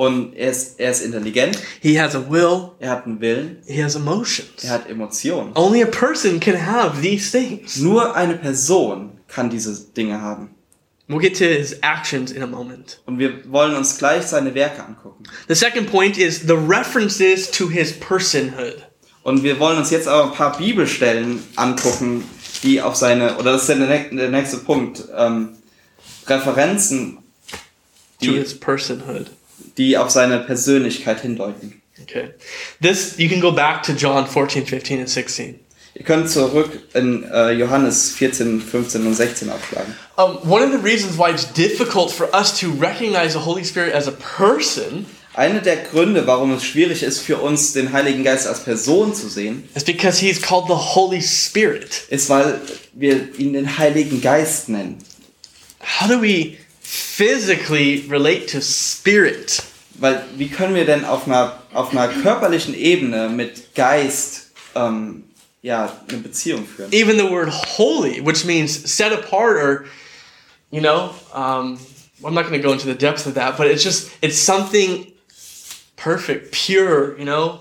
[0.00, 3.82] Und er ist, er ist intelligent, He has a will, er hat einen Willen, He
[3.84, 4.64] has emotions.
[4.64, 5.52] er hat Emotionen.
[5.54, 7.76] Only a person can have these things.
[7.76, 10.54] Nur eine Person kann diese Dinge haben.
[11.06, 13.02] We'll get to his actions in a moment.
[13.04, 15.24] Und wir wollen uns gleich seine Werke angucken.
[15.48, 18.76] The second point is the references to his personhood.
[19.22, 22.24] Und wir wollen uns jetzt aber ein paar Bibelstellen angucken,
[22.62, 25.50] die auf seine, oder das ist der, nä- der nächste Punkt, ähm,
[26.26, 27.18] Referenzen,
[28.22, 29.26] To his personhood.
[29.76, 31.80] Die auf seine Persönlichkeit hindeuten.
[32.02, 32.30] Okay.
[32.82, 35.60] This, you can go back to John 14, 15, and 16.
[35.94, 39.94] Ihr könnt zurück in äh, Johannes 14, 15 und 16 aufschlagen.
[40.16, 43.94] Um, one of the reasons why it's difficult for us to recognize the Holy Spirit
[43.94, 48.48] as a person Einer der Gründe, warum es schwierig ist für uns, den Heiligen Geist
[48.48, 52.02] als Person zu sehen, is because he's called the Holy Spirit.
[52.08, 52.60] ist, weil
[52.94, 54.98] wir ihn den Heiligen Geist nennen.
[56.00, 56.56] How do we
[56.90, 59.62] physically relate to spirit?
[59.94, 65.24] Weil wie können wir denn auf einer, auf einer körperlichen Ebene mit Geist ähm,
[65.62, 66.92] ja, eine Beziehung führen?
[66.92, 69.84] Even the word holy, which means set apart or,
[70.70, 71.78] you know, um,
[72.24, 75.06] I'm not going to go into the depths of that, but it's just, it's something
[75.96, 77.60] perfect, pure, you know?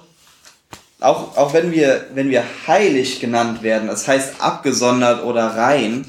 [1.02, 6.06] Auch, auch wenn, wir, wenn wir heilig genannt werden, das heißt abgesondert oder rein,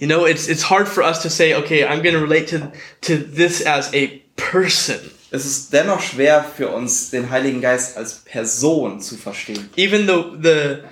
[0.00, 2.72] You know, it's, it's hard for us to say, okay, I'm going to relate to,
[3.02, 4.98] to this as a person.
[5.30, 9.68] es ist dennoch schwer für uns, den Heiligen Geist als Person zu verstehen.
[9.76, 10.82] Even though the,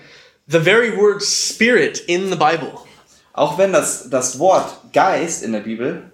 [0.47, 2.73] the very word spirit in the Bible,
[3.33, 6.11] Auch wenn das, das Wort Geist in der Bibel,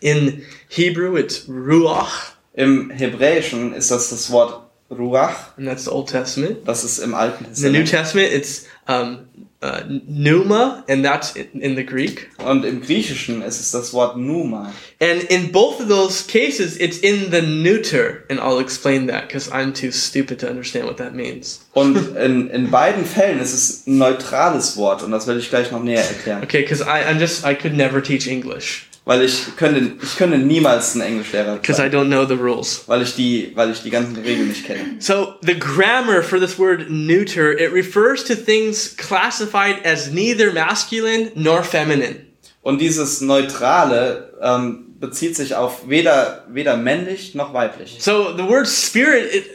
[0.00, 6.08] in Hebrew, it's ruach, im Hebräischen ist das das Wort Ruach, and that's the Old
[6.08, 6.66] Testament.
[6.66, 8.32] das ist im Alten In the New Testament.
[8.32, 9.28] Testament, it's um,
[9.62, 12.28] uh, pneuma, and that's in, in the Greek.
[12.38, 14.72] Und im Griechischen ist es das Wort Numa.
[15.00, 19.50] And in both of those cases, it's in the neuter, and I'll explain that because
[19.50, 21.60] I'm too stupid to understand what that means.
[21.72, 25.70] Und in, in beiden Fällen ist es ein neutrales Wort und das werde ich gleich
[25.70, 26.42] noch näher erklären.
[26.42, 30.38] Okay, because I I'm just I could never teach English Weil ich könnte, ich könnte
[30.38, 32.84] niemals einen Englischlehrer because I don't know the rules.
[32.86, 34.96] weil ich die, weil ich die ganzen Regeln nicht kenne.
[35.00, 41.32] So the grammar for this word neuter it refers to things classified as neither masculine
[41.34, 42.26] nor feminine.
[42.62, 47.96] Und dieses Neutrale ähm, bezieht sich auf weder, weder männlich noch weiblich.
[48.00, 49.46] So the word spirit, it,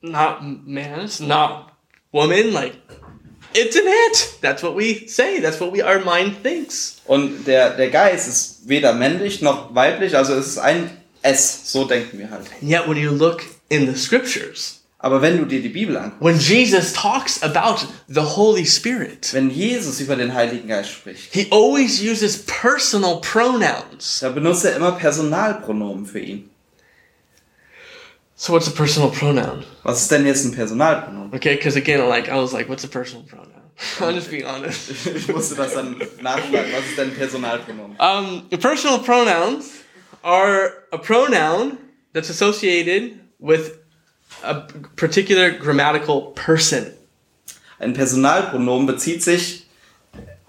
[0.00, 1.66] not man, it's not
[2.10, 2.72] woman, like
[3.54, 4.38] it's an it.
[4.40, 5.40] That's what we say.
[5.40, 7.00] That's what we our mind thinks.
[7.06, 10.90] Und der, der Geist ist weder männlich noch weiblich, also es ist ein
[11.22, 12.46] S, so denken wir halt.
[12.60, 16.20] And yet when you look in the scriptures, Aber wenn du dir die Bibel anguckst,
[16.20, 21.46] when Jesus talks about the Holy Spirit, wenn Jesus über den Heiligen Geist spricht, he
[21.50, 24.18] always uses personal pronouns.
[24.20, 26.50] da benutzt er immer Personalpronomen für ihn.
[28.40, 29.64] So what's a personal pronoun?
[29.82, 31.34] Was ist denn jetzt ein Personalpronomen?
[31.34, 33.48] Okay, because again, like I was like, what's a personal pronoun?
[34.00, 35.06] I'm just being honest.
[35.06, 36.72] Ich musste das dann nachschlagen.
[36.72, 37.96] Was ist denn ein Personalpronomen?
[37.98, 39.82] Um, personal pronouns
[40.22, 41.78] are a pronoun
[42.12, 43.80] that's associated with
[44.44, 44.54] a
[44.94, 46.92] particular grammatical person.
[47.80, 49.66] Ein Personalpronomen bezieht sich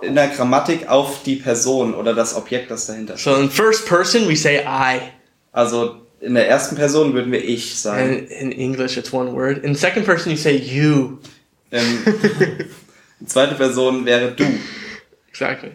[0.04, 3.34] in der Grammatik auf die Person oder das Objekt, das dahinter steht.
[3.34, 5.12] So in first person, we say I.
[5.52, 8.10] Also in der ersten Person würden wir ich sagen.
[8.10, 9.64] And in English, it's one word.
[9.64, 11.20] In second person, you say you.
[11.72, 12.04] Ähm,
[13.26, 14.46] zweite Person wäre du.
[15.30, 15.72] Exactly.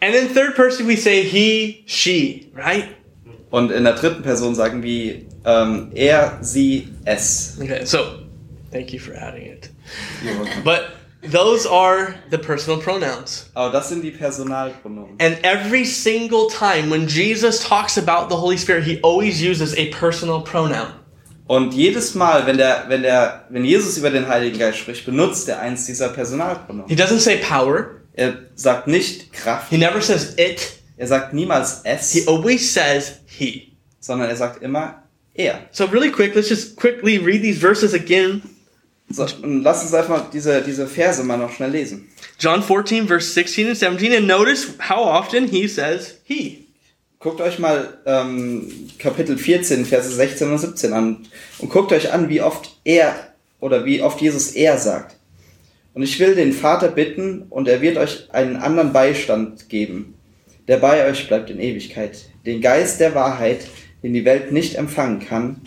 [0.00, 2.88] And in third person, we say he, she, right?
[3.50, 7.56] Und in der dritten Person sagen wir ähm, er, sie, es.
[7.60, 7.98] Okay, so
[8.72, 9.70] thank you for adding it.
[10.64, 10.90] But
[11.22, 13.50] those are the personal pronouns.
[13.54, 15.16] Aber das sind die Personalpronomen.
[15.20, 19.90] And every single time when Jesus talks about the Holy Spirit, he always uses a
[19.90, 20.92] personal pronoun.
[21.48, 25.48] Und jedes Mal, wenn der, wenn der, wenn Jesus über den Heiligen Geist spricht, benutzt
[25.48, 26.88] er eins dieser Personalpronomen.
[26.88, 28.00] He doesn't say power.
[28.14, 30.80] Er sagt nicht Kraft, He never says it.
[30.96, 33.76] er sagt niemals es, He always says he.
[34.00, 35.02] sondern er sagt immer
[35.34, 35.60] er.
[35.70, 38.42] So really quick, let's just quickly read these verses again.
[39.08, 42.08] So, und lass uns einfach diese, diese Verse mal noch schnell lesen.
[42.40, 46.66] John 14, verse 16 and 17, and notice how often he says he.
[47.18, 51.26] Guckt euch mal ähm, Kapitel 14, Verse 16 und 17 an
[51.58, 53.14] und guckt euch an, wie oft er
[53.58, 55.16] oder wie oft Jesus er sagt.
[55.94, 60.14] Und ich will den Vater bitten und er wird euch einen anderen Beistand geben,
[60.68, 62.18] der bei euch bleibt in Ewigkeit.
[62.44, 63.66] Den Geist der Wahrheit,
[64.02, 65.62] den die Welt nicht empfangen kann,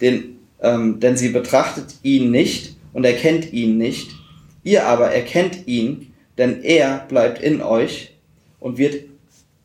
[0.00, 4.12] den, ähm, denn sie betrachtet ihn nicht und erkennt ihn nicht.
[4.64, 8.14] Ihr aber erkennt ihn, denn er bleibt in euch
[8.58, 9.04] und wird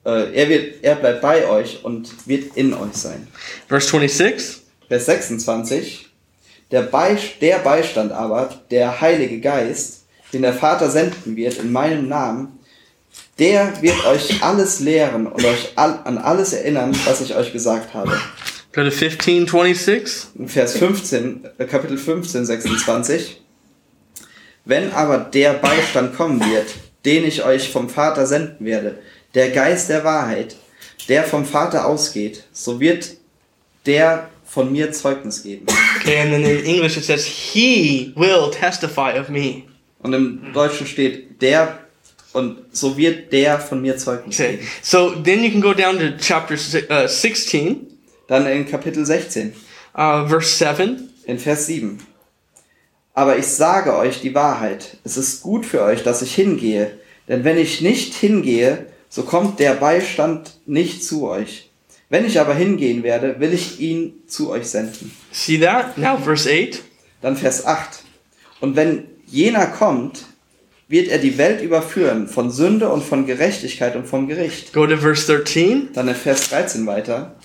[0.04, 3.28] äh, er, wird, er bleibt bei euch und wird in euch sein.
[3.70, 4.64] Verse 26.
[4.90, 6.10] Vers 26.
[6.72, 10.02] Der, Beist, der Beistand aber, der Heilige Geist,
[10.34, 12.60] den der Vater senden wird in meinem Namen,
[13.40, 17.94] der wird euch alles lehren und euch all, an alles erinnern, was ich euch gesagt
[17.94, 18.12] habe.
[18.74, 20.28] To 15, 26.
[20.40, 23.38] In Vers 15, äh, Kapitel 15, 26.
[24.64, 26.68] Wenn aber der Beistand kommen wird,
[27.04, 29.00] den ich euch vom Vater senden werde,
[29.34, 30.56] der Geist der Wahrheit,
[31.10, 33.10] der vom Vater ausgeht, so wird
[33.86, 35.66] der von mir Zeugnis geben.
[36.00, 39.64] Okay, and then in English it says, He will testify of me.
[40.00, 41.80] Und im Deutschen steht der
[42.34, 44.68] und so wird der von mir Zeugnis Okay, geben.
[44.82, 47.88] so then you can go down to chapter si- uh, 16,
[48.32, 49.54] Dann in Kapitel 16,
[49.94, 51.10] uh, verse 7.
[51.26, 52.00] in Vers 7.
[53.14, 54.96] Aber ich sage euch die Wahrheit.
[55.04, 56.98] Es ist gut für euch, dass ich hingehe.
[57.28, 61.72] Denn wenn ich nicht hingehe, so kommt der Beistand nicht zu euch.
[62.08, 65.12] Wenn ich aber hingehen werde, will ich ihn zu euch senden.
[65.34, 65.98] See that?
[65.98, 66.82] Now, verse 8.
[67.22, 68.06] Dann Vers 8.
[68.62, 70.24] Und wenn jener kommt,
[70.88, 74.72] wird er die Welt überführen von Sünde und von Gerechtigkeit und vom Gericht.
[74.72, 75.90] Go to verse 13.
[75.92, 77.36] Dann in Vers 13 weiter.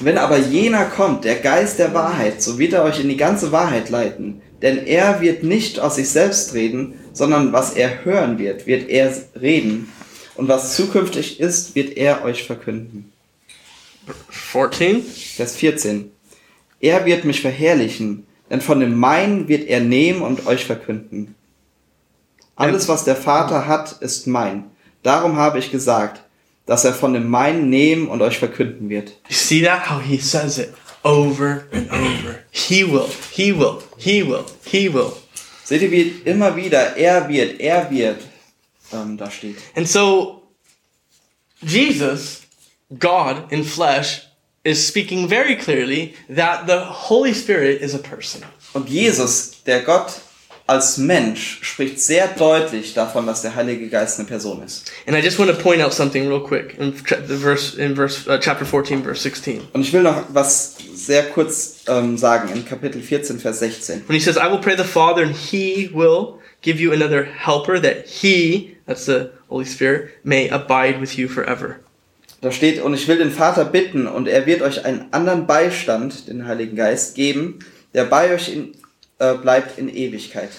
[0.00, 3.52] Wenn aber jener kommt, der Geist der Wahrheit, so wird er euch in die ganze
[3.52, 4.42] Wahrheit leiten.
[4.62, 9.12] Denn er wird nicht aus sich selbst reden, sondern was er hören wird, wird er
[9.40, 9.92] reden.
[10.34, 13.12] Und was zukünftig ist, wird er euch verkünden.
[14.30, 15.02] 14.
[15.02, 16.10] Vers 14.
[16.80, 21.34] Er wird mich verherrlichen, denn von dem Meinen wird er nehmen und euch verkünden.
[22.56, 24.64] Alles, was der Vater hat, ist mein.
[25.02, 26.22] Darum habe ich gesagt,
[26.68, 29.08] dass er von dem Meinen nehmen und euch verkünden wird.
[29.28, 29.90] You see that?
[29.90, 32.44] How he says it over and over.
[32.50, 35.12] He will, he will, he will, he will.
[35.64, 38.20] Seht ihr, wie immer wieder er wird, er wird
[38.92, 39.56] ähm, da steht.
[39.74, 40.42] And so,
[41.62, 42.42] Jesus,
[42.98, 44.28] God in flesh,
[44.62, 48.42] is speaking very clearly that the Holy Spirit is a person.
[48.74, 50.20] Und Jesus, der Gott
[50.68, 54.92] als Mensch, spricht sehr deutlich davon, dass der Heilige Geist eine Person ist.
[55.06, 58.38] And I just want to point out something real quick in verse in verse uh,
[58.38, 59.62] chapter 14 verse 16.
[59.72, 64.02] Und ich will noch was sehr kurz ähm, sagen in Kapitel 14, Vers 16.
[64.08, 67.80] When he says, "I will pray the Father and he will give you another helper
[67.80, 71.76] that he, that's the Holy Spirit, may abide with you forever."
[72.42, 76.28] Da steht, und ich will den Vater bitten, und er wird euch einen anderen Beistand,
[76.28, 77.58] den Heiligen Geist, geben,
[77.94, 78.74] der bei euch in,
[79.18, 80.50] äh, bleibt in Ewigkeit.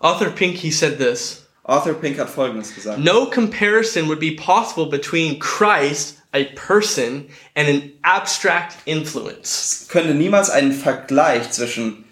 [0.00, 1.44] Author Pinky said this.
[1.64, 2.98] Arthur Pink hat Folgendes gesagt.
[2.98, 9.82] No comparison would be possible between Christ, a person, and an abstract influence.
[9.82, 12.04] Es könnte niemals einen Vergleich zwischen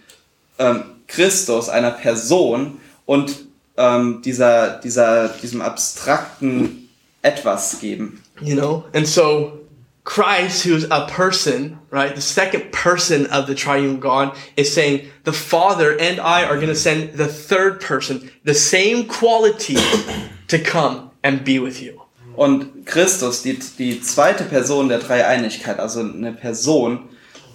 [0.58, 6.88] ähm, Christus, einer Person, und ähm, dieser, dieser, diesem abstrakten
[7.20, 8.22] Etwas geben.
[8.40, 8.84] You know?
[8.94, 9.61] And so
[10.04, 12.14] Christ, who's a person, right?
[12.14, 16.66] The second person of the triune God is saying the Father and I are going
[16.68, 19.76] to send the third person, the same quality
[20.48, 22.02] to come and be with you.
[22.34, 27.10] Und Christus, die, die zweite Person der Dreieinigkeit, also eine Person,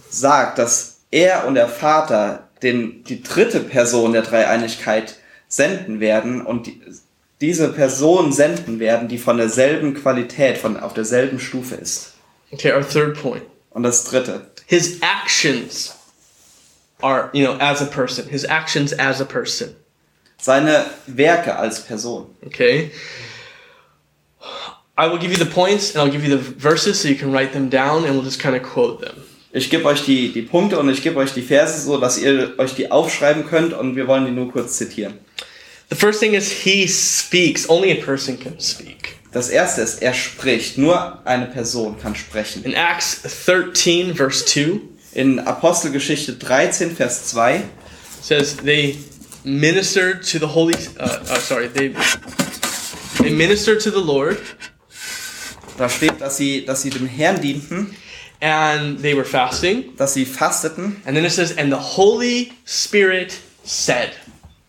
[0.10, 5.18] sagt, dass er und der Vater den, die dritte Person der Dreieinigkeit
[5.48, 6.82] senden werden und die,
[7.41, 12.14] diese Person senden werden, die von derselben Qualität, von, auf derselben Stufe ist.
[12.52, 13.43] Okay, our third point.
[13.72, 15.95] Und das dritte, His actions
[17.02, 18.28] are, you know, as a person.
[18.28, 19.76] His actions as a person.
[20.38, 22.28] seine Werke als Person.
[22.45, 22.91] Okay?
[24.98, 27.32] I will give you the points and I'll give you the verses so you can
[27.32, 29.24] write them down and we'll just kind of quote them.
[29.54, 32.56] Ich gebe euch die, die Punkte und ich gebe euch die Verse, so dass ihr
[32.58, 35.20] euch die aufschreiben könnt und wir wollen die nur kurz zitieren.
[35.89, 37.70] The first thing is he speaks.
[37.70, 39.16] Only a person can speak.
[39.32, 40.78] Das erste ist, er spricht.
[40.78, 42.63] Nur eine Person kann sprechen.
[42.63, 44.80] In Acts 13, verse 2,
[45.13, 47.63] In Apostelgeschichte 13, Vers 2 it
[48.21, 48.97] says they
[49.43, 51.95] ministered to the Holy, uh, uh, sorry, they,
[53.19, 54.38] they ministered to the Lord
[55.78, 57.95] da steht, dass sie, dass sie dem Herrn dienten
[58.41, 59.95] and they were fasting.
[59.97, 61.01] dass sie fasteten.
[61.05, 64.11] And then it says, and the Holy Spirit said,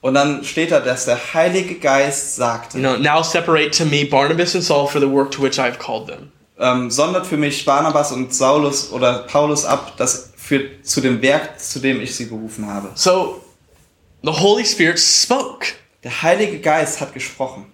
[0.01, 4.05] Und dann steht da, dass der Heilige Geist sagte, you know, now separate to me
[4.05, 6.31] Barnabas and Saul for the work to which I have called them.
[6.59, 11.61] ähm, sondert für mich Barnabas und Saulus oder Paulus ab, das für, zu dem Werk,
[11.61, 12.91] zu dem ich sie berufen habe.
[12.95, 13.43] So
[14.23, 15.67] the Holy Spirit spoke.
[16.05, 17.67] Der Heilige Geist hat gesprochen.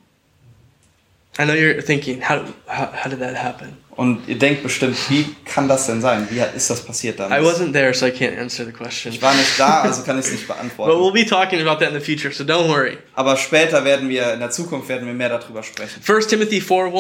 [1.38, 3.76] I know you're thinking, how, how, how did that happen?
[3.96, 6.26] Und ihr denkt bestimmt, wie kann das denn sein?
[6.28, 7.46] Wie ist das passiert I damals?
[7.46, 9.12] wasn't there, so I can't answer the question.
[9.12, 11.00] Ich war nicht da, also kann ich es nicht But beantworten.
[11.00, 12.98] we'll be talking about that in the future, so don't worry.
[13.14, 16.00] Aber später werden wir, in der Zukunft werden wir mehr darüber sprechen.
[16.04, 16.92] 1 Timothy 4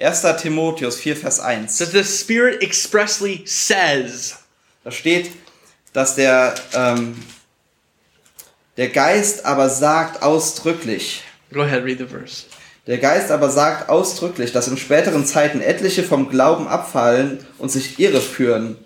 [0.00, 0.40] 1 1.
[0.40, 1.76] Timotheus 4, Vers 1.
[1.76, 4.36] says, The Spirit expressly says,
[4.84, 5.30] Da steht,
[5.92, 7.14] dass der, ähm,
[8.78, 11.22] der Geist aber sagt ausdrücklich,
[11.52, 12.44] Go ahead, read the verse.
[12.88, 18.00] Der Geist aber sagt ausdrücklich, dass in späteren Zeiten etliche vom Glauben abfallen und sich
[18.00, 18.76] irreführen,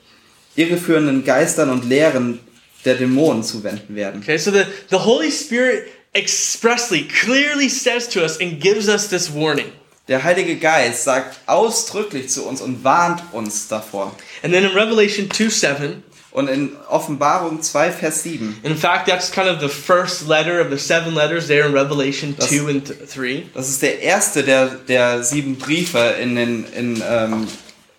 [0.57, 2.41] irreführenden Geistern und Lehren
[2.85, 4.21] der Dämonen zuwenden werden.
[4.21, 5.85] Okay, so the, the Holy Spirit
[6.15, 9.71] expressly, clearly says to us and gives us this warning.
[10.09, 14.17] Der Heilige Geist sagt ausdrücklich zu uns und warnt uns davor.
[14.43, 16.03] And then in Revelation 2 7,
[16.33, 20.71] Und in Offenbarung 2, Vers 7, in fact, that's kind of the first letter of
[20.71, 23.43] the seven letters there in Revelation Das- 2 and th- 3.
[23.55, 27.47] das ist der erste der, der sieben Briefe in, den, in ähm,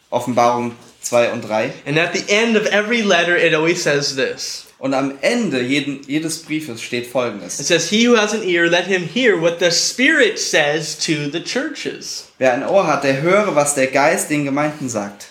[0.09, 0.71] Offenbarung
[1.01, 1.73] 2 und 3.
[1.85, 6.01] And at the end of every letter, it always says this Und am Ende jeden,
[6.07, 7.57] jedes Briefes steht It folgendes.
[7.57, 11.39] says, He who has an ear, let him hear what the Spirit says to the
[11.41, 12.25] churches.
[12.37, 15.27] Wer ein Ohr hat, der höre, was der Geist den Gemeinden sagt.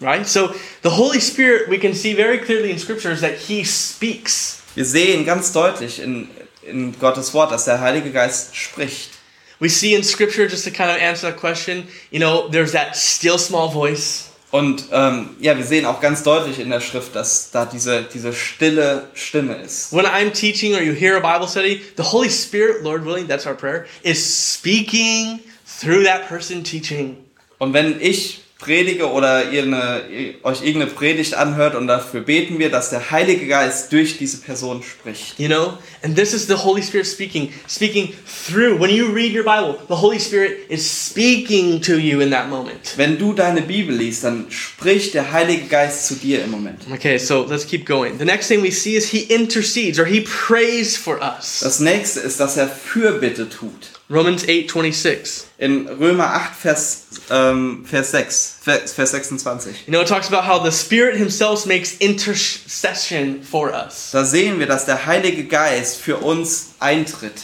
[0.00, 0.26] Right?
[0.26, 4.62] So the Holy Spirit, we can see very clearly in scriptures that He speaks.
[4.74, 6.28] Wir sehen ganz deutlich in,
[6.62, 9.10] in Gottes Wort, dass der Heilige Geist spricht.
[9.58, 12.94] We see in scripture, just to kind of answer that question, you know, there's that
[12.96, 14.28] still small voice.
[14.50, 18.32] Und ähm, ja, wir sehen auch ganz deutlich in der Schrift, dass da diese, diese
[18.32, 19.92] stille Stimme ist.
[19.92, 23.46] When I'm teaching or you hear a Bible study, the Holy Spirit, Lord willing, that's
[23.46, 27.16] our prayer, is speaking through that person teaching.
[27.58, 30.02] Und wenn ich predige oder ihr, eine,
[30.42, 34.82] euch irgendeine Predigt anhört und dafür beten wir, dass der Heilige Geist durch diese Person
[34.82, 35.38] spricht.
[35.38, 35.78] You know?
[36.02, 38.80] And this is the Holy Spirit speaking, speaking through.
[38.80, 42.94] When you read your Bible, the Holy Spirit is speaking to you in that moment.
[42.96, 46.82] Wenn du deine Bibel liest, dann spricht der Heilige Geist zu dir im Moment.
[46.92, 48.18] Okay, so let's keep going.
[48.18, 51.60] The next thing we see is he intercedes or he prays for us.
[51.60, 53.97] Das nächste ist, dass er Fürbitte tut.
[54.10, 55.46] Romans 8 26.
[55.58, 59.86] In Römer 8, Vers, ähm, Vers 6, Vers, Vers 26.
[59.86, 64.10] You know, it talks about how the Spirit himself makes intercession for us.
[64.12, 67.34] Da sehen wir, dass der Heilige Geist für uns eintritt.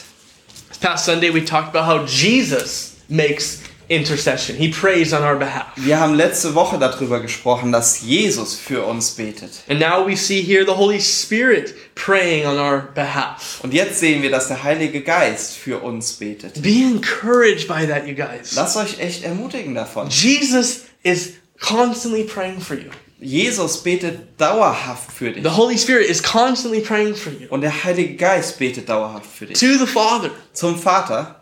[0.70, 4.56] This past Sunday, we talked about how Jesus makes intercession.
[4.56, 5.66] He prays on our behalf.
[5.76, 9.50] Wir haben letzte Woche darüber gesprochen, dass Jesus für uns betet.
[9.68, 13.60] And now we see here the Holy Spirit praying on our behalf.
[13.62, 16.62] Und jetzt sehen wir, dass der Heilige Geist für uns betet.
[16.62, 18.54] Be encouraged by that, you guys.
[18.54, 20.08] Lasst euch echt ermutigen davon.
[20.08, 22.90] Jesus is constantly praying for you.
[23.20, 25.42] Jesus betet dauerhaft für dich.
[25.42, 27.48] The Holy Spirit is constantly praying for you.
[27.48, 29.58] Und der Heilige Geist betet dauerhaft für dich.
[29.58, 30.30] To the Father.
[30.52, 31.40] Zum Vater.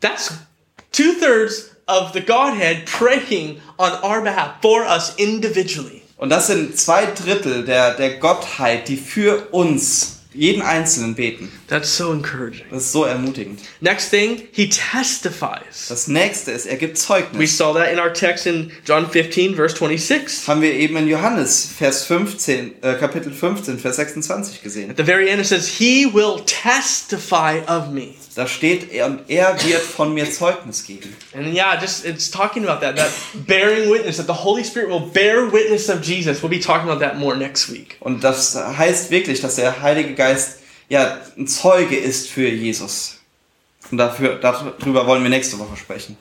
[0.00, 0.32] That's
[0.92, 6.02] two thirds of the Godhead praying on our behalf for us individually.
[6.18, 11.50] Und das sind zwei Drittel der, der Gottheit, die für uns, jeden Einzelnen beten.
[11.68, 12.66] That's so encouraging.
[12.70, 13.60] Das ist so ermutigend.
[13.80, 15.88] Next thing, he testifies.
[15.88, 17.56] Das nächste ist, er gibt We Zeugnis.
[17.56, 20.46] saw that in our text in John 15, verse 26.
[20.46, 24.90] Haben wir eben in Johannes, Vers 15, äh, Kapitel 15, Vers 26 gesehen.
[24.90, 28.14] At the very end, it says, He will testify of me.
[28.36, 31.16] Da steht, er, und er wird von mir Zeugnis geben.
[31.34, 33.10] And yeah, just it's talking about that, that
[33.46, 36.42] bearing witness, that the Holy Spirit will bear witness of Jesus.
[36.42, 37.96] We'll be talking about that more next week.
[38.00, 40.58] Und das heißt wirklich, dass der Heilige Geist
[40.88, 43.18] ja ein Zeuge ist für Jesus.
[43.90, 46.16] Und dafür, darüber wollen wir nächste Woche sprechen.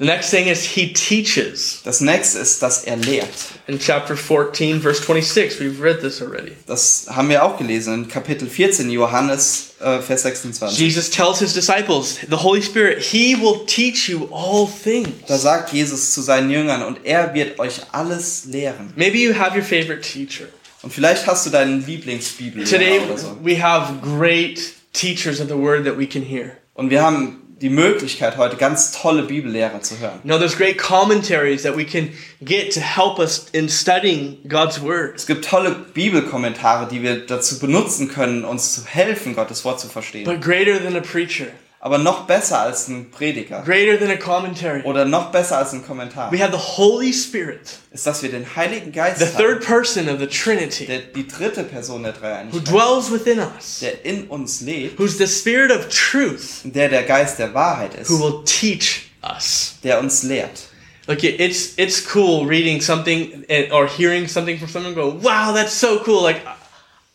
[0.00, 1.82] The next thing is he teaches.
[1.84, 3.28] Das nächste ist, dass er lehrt.
[3.66, 6.52] In chapter 14, verse 26, we've read this already.
[6.66, 10.78] Das haben wir auch gelesen in Kapitel 14, Johannes, äh, Vers 26.
[10.78, 15.10] Jesus tells his disciples, the Holy Spirit, he will teach you all things.
[15.26, 18.94] Da sagt Jesus zu seinen Jüngern, und er wird euch alles lehren.
[18.96, 20.46] Maybe you have your favorite teacher.
[20.82, 23.36] Und vielleicht hast du deinen Lieblingsbibel Today, oder so.
[23.42, 26.52] we have great teachers of the word that we can hear.
[26.74, 30.20] Und wir haben die Möglichkeit heute ganz tolle Bibellehrer zu hören.
[30.24, 32.08] You know, there's great commentaries that we can
[32.40, 35.16] get to help us in studying God's word.
[35.16, 39.88] Es gibt tolle Bibelkommentare, die wir dazu benutzen können, uns zu helfen, Gottes Wort zu
[39.88, 40.24] verstehen.
[40.24, 41.48] But greater than a preacher
[41.82, 44.82] Aber noch besser als ein Prediger greater than a commentary.
[44.82, 48.44] oder noch besser als ein Kommentar We have the Holy Spirit, ist, dass wir den
[48.54, 52.52] Heiligen Geist the third person of the Trinity, der, die dritte Person der Dreieinigkeit.
[52.52, 57.04] who dwells within us, der in uns lebt, who's the Spirit of truth, der der
[57.04, 59.76] Geist der Wahrheit ist, who will teach us.
[59.82, 60.66] der uns lehrt.
[61.08, 64.94] It- it's it's cool reading something eh, or hearing something from someone.
[64.94, 66.22] Go, wow, that's so cool!
[66.22, 66.42] Like,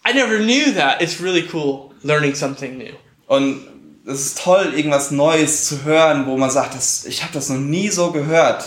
[0.03, 1.01] I never knew that.
[1.03, 2.93] It's really cool learning something new.
[3.27, 3.61] Und
[4.07, 7.57] es ist toll, irgendwas Neues zu hören, wo man sagt, das, ich habe das noch
[7.59, 8.59] nie so gehört.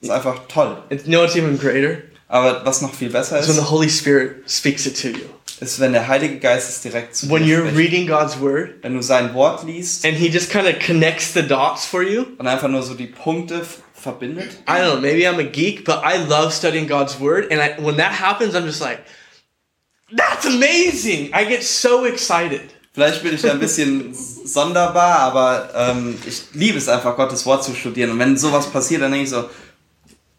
[0.00, 0.82] Das ist einfach toll.
[0.90, 1.98] And you know what's even greater?
[2.28, 5.26] Aber was noch viel besser It's when ist, the Holy Spirit speaks it to you.
[5.60, 7.76] ist, wenn der Heilige Geist es direkt zu When dir you're spricht.
[7.78, 11.42] reading God's word Wenn du sein Wort liest and He just kind of connects the
[11.42, 12.24] dots for you.
[12.38, 13.62] und einfach nur so die Punkte
[13.94, 14.52] verbindet.
[14.68, 17.52] I don't know, maybe I'm a geek, but I love studying God's word.
[17.52, 19.00] And I, when that happens, I'm just like,
[20.16, 21.30] that's amazing.
[21.34, 22.62] I get so excited.
[22.92, 27.62] Vielleicht bin ich da ein bisschen sonderbar, aber ähm, ich liebe es einfach, Gottes Wort
[27.62, 28.10] zu studieren.
[28.10, 29.48] Und wenn sowas passiert, dann denke ich so,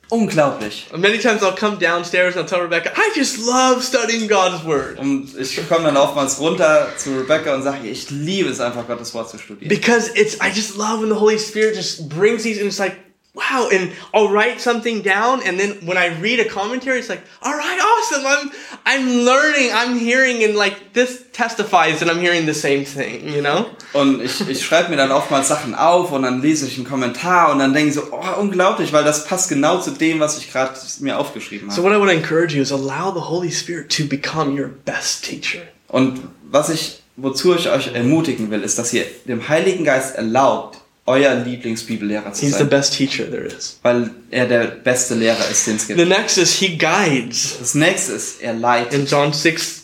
[0.09, 0.87] unglaublich.
[0.91, 4.65] And many times I'll come downstairs and I'll tell Rebecca, I just love studying God's
[4.65, 4.99] word.
[4.99, 9.13] Und ich komme dann oftmals runter zu Rebecca und sage, ich liebe es einfach, Gottes
[9.13, 9.69] Wort zu studieren.
[9.69, 12.97] Because it's I just love when the Holy Spirit just brings these and it's like,
[13.33, 17.21] wow, and I'll write something down and then when I read a commentary, it's like,
[17.41, 18.25] all right, awesome.
[18.25, 18.51] I'm
[18.85, 23.41] I'm learning, I'm hearing and like this testifies that I'm hearing the same thing, you
[23.41, 23.67] know?
[23.93, 27.51] Und ich, ich schreibe mir dann oftmals Sachen auf und dann lese ich einen Kommentar
[27.51, 30.51] und dann denke ich so, oh, unglaublich, weil das passt genau zu dem, was ich
[30.51, 31.99] gerade mir aufgeschrieben So habe.
[31.99, 35.61] what I to encourage you is allow the Holy Spirit to become your best teacher.
[35.87, 36.19] Und
[36.49, 41.35] was ich, wozu ich euch ermutigen will, ist, dass ihr dem Heiligen Geist erlaubt, euer
[41.35, 42.69] Lieblingsbibellehrer zu He's the sein.
[42.69, 43.79] best teacher there is.
[43.81, 46.09] Weil er der beste Lehrer ist, den es The gibt.
[46.09, 47.57] next is he guides.
[47.59, 48.93] Das nächste ist, er leitet.
[48.93, 49.33] In John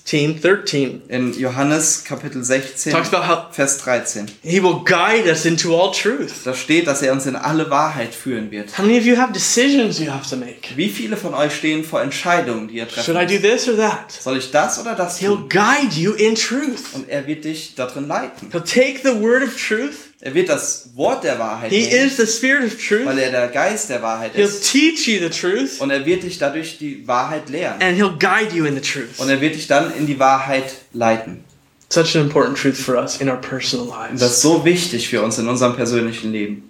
[0.08, 4.28] 16, 13, In Johannes Kapitel 16, talks about how Vers 13.
[4.42, 6.46] he will guide us into all truth.
[6.46, 8.78] Da steht, dass er uns in alle Wahrheit führen wird.
[8.78, 10.78] How many of you have decisions you have to make?
[10.78, 13.76] Wie viele von euch stehen vor Entscheidungen, die ihr treffen Should I do this or
[13.76, 14.10] that?
[14.10, 15.50] Soll ich das oder das He'll tun?
[15.50, 16.94] guide you in truth.
[16.94, 18.50] Und er wird dich darin leiten.
[18.54, 20.06] He'll take the word of truth.
[20.20, 23.20] Er wird das Wort der Wahrheit He nehmen, is the spirit of weil truth.
[23.20, 24.72] er der Geist der Wahrheit He'll ist.
[24.72, 27.80] teach you the truth Und er wird dich dadurch die Wahrheit lehren.
[27.82, 29.20] and he'll guide you in the truth.
[29.20, 31.44] Und er wird dich dann in die Wahrheit leiten.
[31.90, 34.20] Such an important truth for us in our personal lives.
[34.20, 36.64] das ist so wichtig für uns in unserem persönlichen Leben.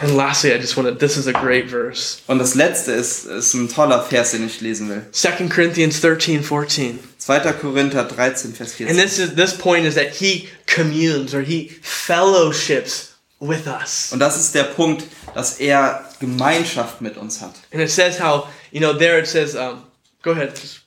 [0.00, 2.20] And lastly, I just want to, this is a great verse.
[2.28, 5.02] Und das letzte ist, ist ein toller Vers, den ich lesen will.
[5.10, 6.98] 2 Corinthians 13, 14.
[7.18, 7.52] 2.
[7.54, 8.96] Korinther 13, Vers And 14.
[8.96, 14.10] this is this point is that he communes or he fellowships with us.
[14.12, 15.04] Und das ist der Punkt,
[15.34, 17.54] dass er Gemeinschaft mit uns hat.
[17.72, 19.82] And it says how, you know, there it says, um,
[20.22, 20.80] go ahead, just,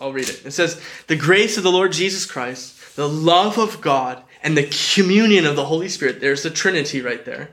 [0.00, 0.46] I'll read it.
[0.46, 4.68] It says, the grace of the Lord Jesus Christ, the love of God, and the
[4.94, 6.20] communion of the Holy Spirit.
[6.20, 7.50] There's the Trinity right there.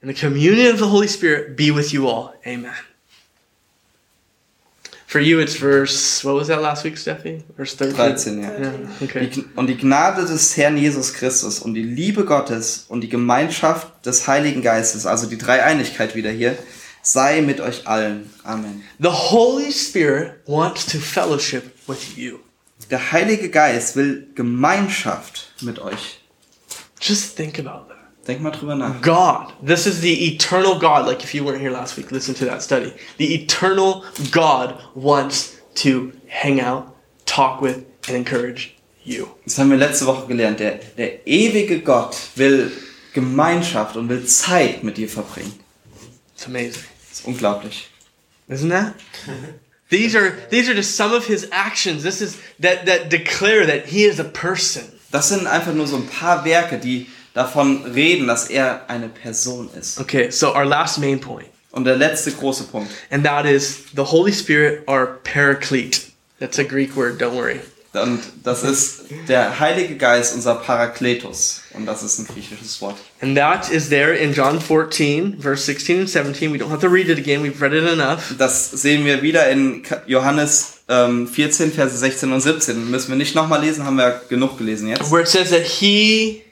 [0.00, 2.34] And the communion of the Holy Spirit be with you all.
[2.46, 2.74] Amen.
[5.06, 7.42] For you, it's verse, what was that last week, Steffi?
[7.56, 7.96] Verse 13?
[7.96, 8.50] 13, ja.
[8.58, 9.30] Yeah, okay.
[9.56, 14.28] Und die Gnade des Herrn Jesus Christus und die Liebe Gottes und die Gemeinschaft des
[14.28, 16.58] Heiligen Geistes, also die Dreieinigkeit wieder hier,
[17.12, 18.30] sei mit euch allen.
[18.44, 18.82] Amen.
[19.00, 22.40] The Holy Spirit wants to fellowship with you.
[22.90, 26.20] Der Heilige Geist will Gemeinschaft mit euch.
[27.00, 27.98] Just think about that.
[28.26, 29.00] Denk mal drüber nach.
[29.00, 31.06] God, this is the eternal God.
[31.06, 32.92] Like if you weren't here last week, listen to that study.
[33.16, 36.94] The eternal God wants to hang out,
[37.24, 39.28] talk with, and encourage you.
[39.44, 40.60] Das haben wir letzte Woche gelernt.
[40.60, 42.70] Der, der ewige Gott will
[43.14, 45.52] Gemeinschaft und will Zeit mit dir verbringen.
[46.34, 46.84] It's amazing,
[47.20, 47.88] Ist unglaublich.
[48.48, 48.94] isn't that?
[49.90, 52.02] these are these are just some of his actions.
[52.02, 54.84] This is that that declare that he is a person.
[55.10, 59.70] Das sind einfach nur so ein paar Werke, die davon reden, dass er eine Person
[59.78, 59.98] ist.
[60.00, 62.90] Okay, so our last main point, Und der letzte große Punkt.
[63.10, 66.10] and that is the Holy Spirit, our paraclete.
[66.40, 67.18] That's a Greek word.
[67.18, 67.60] Don't worry.
[67.94, 71.62] Und das ist der Heilige Geist, unser Parakletos.
[71.72, 72.96] Und das ist ein griechisches Wort.
[73.20, 76.52] And that is there in John 14, verse 16 and 17.
[76.52, 77.42] We don't have to read it again.
[77.42, 78.34] We've read it enough.
[78.36, 82.90] Das sehen wir wieder in Johannes ähm, 14, Verse 16 und 17.
[82.90, 85.10] Müssen wir nicht nochmal lesen, haben wir genug gelesen jetzt.
[85.10, 86.42] Where it says that he,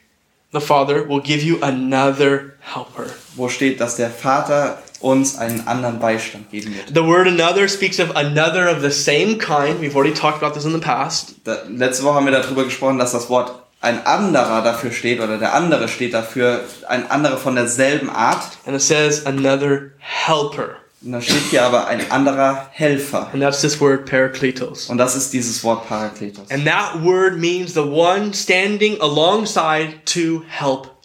[0.53, 3.07] the Father, will give you another helper.
[3.35, 6.89] Wo steht, dass der Vater uns einen anderen Beistand geben wird.
[6.89, 9.81] The word another speaks of another of the same kind.
[9.81, 11.35] We've already talked about this in the past.
[11.45, 15.39] Da, letzte Woche haben wir darüber gesprochen, dass das Wort ein anderer dafür steht oder
[15.39, 18.59] der andere steht dafür, ein anderer von derselben Art.
[18.67, 20.77] And it says another helper.
[21.03, 23.29] Und da steht hier aber ein anderer Helfer.
[23.33, 24.89] And that's this word parakletos.
[24.89, 26.51] Und das ist dieses Wort Parakletos.
[26.51, 30.96] And that word means the one standing alongside to help.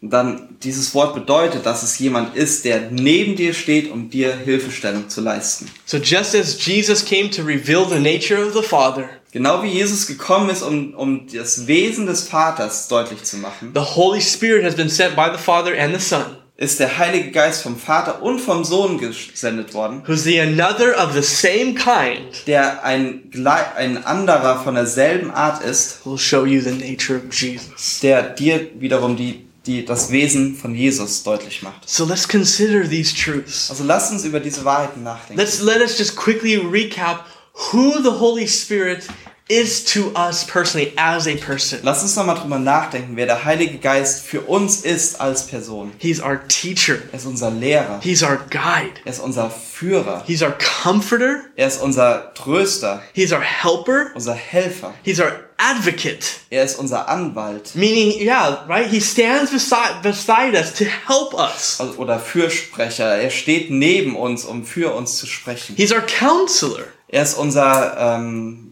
[0.00, 5.08] Dann dieses Wort bedeutet, dass es jemand ist, der neben dir steht, um dir Hilfestellung
[5.08, 5.70] zu leisten.
[5.86, 10.06] So just as Jesus came to reveal the nature of the Father, Genau wie Jesus
[10.06, 14.74] gekommen ist, um, um das Wesen des Vaters deutlich zu machen, the Holy Spirit has
[14.74, 16.24] been sent by the Father and the Son,
[16.56, 21.12] ist der Heilige Geist vom Vater und vom Sohn gesendet worden, who's the another of
[21.12, 23.30] the same kind, der ein,
[23.76, 28.00] ein anderer von derselben Art ist, will show you the nature of Jesus.
[28.00, 31.88] der dir wiederum die, die, das Wesen von Jesus deutlich macht.
[31.88, 33.70] So let's consider these truths.
[33.70, 35.38] Also lasst uns über diese Wahrheiten nachdenken.
[35.40, 37.26] Let's let us just quickly recap
[37.72, 39.06] who the Holy Spirit
[39.48, 41.80] is to us personally as a person.
[41.82, 45.92] Lass uns nochmal drüber nachdenken, wer der Heilige Geist für uns ist als Person.
[45.98, 46.98] He's our teacher.
[47.12, 48.00] Er ist unser Lehrer.
[48.02, 49.00] He's our guide.
[49.04, 50.22] Er ist unser Führer.
[50.26, 51.44] He's our comforter.
[51.56, 53.02] Er ist unser Tröster.
[53.14, 54.10] He's our helper.
[54.14, 54.92] Unser Helfer.
[55.02, 56.24] He's our advocate.
[56.50, 57.74] Er ist unser Anwalt.
[57.74, 58.88] Meaning, yeah, right?
[58.88, 61.76] He stands beside beside us to help us.
[61.80, 63.16] Also- Oder Fürsprecher.
[63.16, 65.74] Er steht neben uns, um für uns zu sprechen.
[65.76, 66.84] He's our counselor.
[67.08, 68.67] Er ist unser ähm,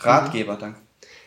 [0.00, 0.52] Ratgeber.
[0.52, 0.80] Ratgeber, danke.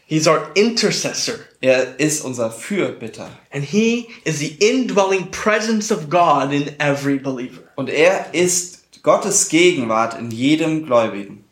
[0.10, 1.36] He's our intercessor.
[1.62, 3.30] Er ist unser Fürbitter.
[3.52, 7.62] And he is the indwelling presence of God in every believer.
[7.76, 11.46] Und er ist Gottes Gegenwart in jedem Gläubigen.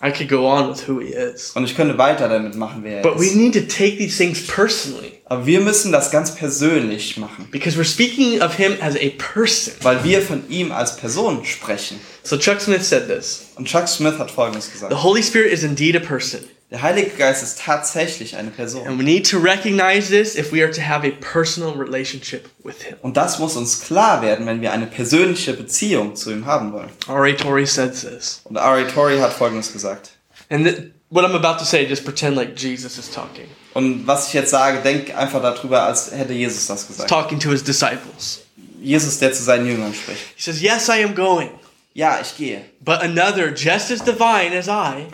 [0.00, 1.50] I could go on with who he is.
[1.56, 3.34] Und ich könnte weiter damit machen, wer er But we ist.
[3.36, 7.84] need to take these things personally Aber wir müssen das ganz persönlich machen, because we're
[7.84, 9.74] speaking of him as a person.
[9.82, 11.98] weil wir von ihm als Person sprechen.
[12.22, 15.02] So Chuck Smith said this Und Chuck Smith hat Folgendes The gesagt.
[15.02, 16.40] Holy Spirit is indeed a person.
[16.70, 18.86] Der Heilige Geist ist tatsächlich eine Person.
[18.86, 22.82] And we need to recognize this if we are to have a personal relationship with
[22.82, 22.96] him.
[23.00, 26.90] Und das muss uns klar werden, wenn wir eine persönliche Beziehung zu ihm haben wollen.
[27.08, 27.32] R.A.
[27.32, 28.42] Torrey says this.
[28.44, 30.10] Und Ari Tori hat Folgendes gesagt.
[30.50, 33.46] And th- what I'm about to say, just pretend like Jesus is talking.
[33.72, 37.08] Und was ich jetzt sage, denk einfach darüber, als hätte Jesus das He's gesagt.
[37.08, 38.40] talking to his disciples.
[38.80, 40.20] Jesus, der zu seinen Jüngern spricht.
[40.36, 41.48] He says, Yes, I am going,
[41.94, 42.60] Ja, ich gehe.
[42.80, 45.06] but another just as divine as I,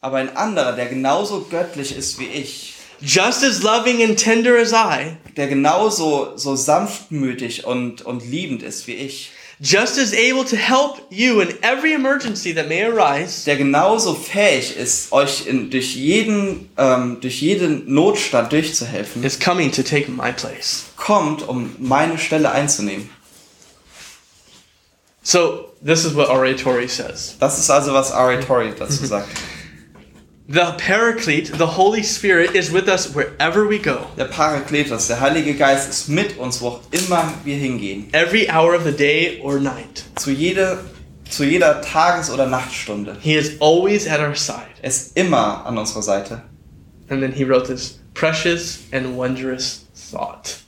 [0.00, 4.72] Aber ein anderer, der genauso göttlich ist wie ich, just as loving and tender as
[4.72, 10.54] I, der genauso so sanftmütig und, und liebend ist wie ich, just as able to
[10.54, 15.96] help you in every emergency that may arise, der genauso fähig ist, euch in, durch,
[15.96, 20.84] jeden, ähm, durch jeden Notstand durchzuhelfen, is coming to take my place.
[20.96, 23.10] kommt, um meine Stelle einzunehmen.
[25.24, 26.54] So, this is what R.A.
[26.54, 27.36] Torrey says.
[27.40, 29.28] Das ist also, was Ari Tori dazu sagt.
[30.50, 35.54] The Paraclete, the Holy Spirit, is with us wherever we go, Der Parakletos, der Heilige
[35.54, 38.08] Geist, ist mit uns, wo auch immer wir hingehen.
[38.14, 40.04] every hour of the day or night.
[40.16, 40.78] Zu jeder,
[41.28, 43.18] zu jeder Tages- oder Nachtstunde.
[43.20, 44.70] He is always at our side.
[44.80, 46.40] Er ist immer an unserer Seite.
[47.10, 50.60] And then he wrote this precious and wondrous thought.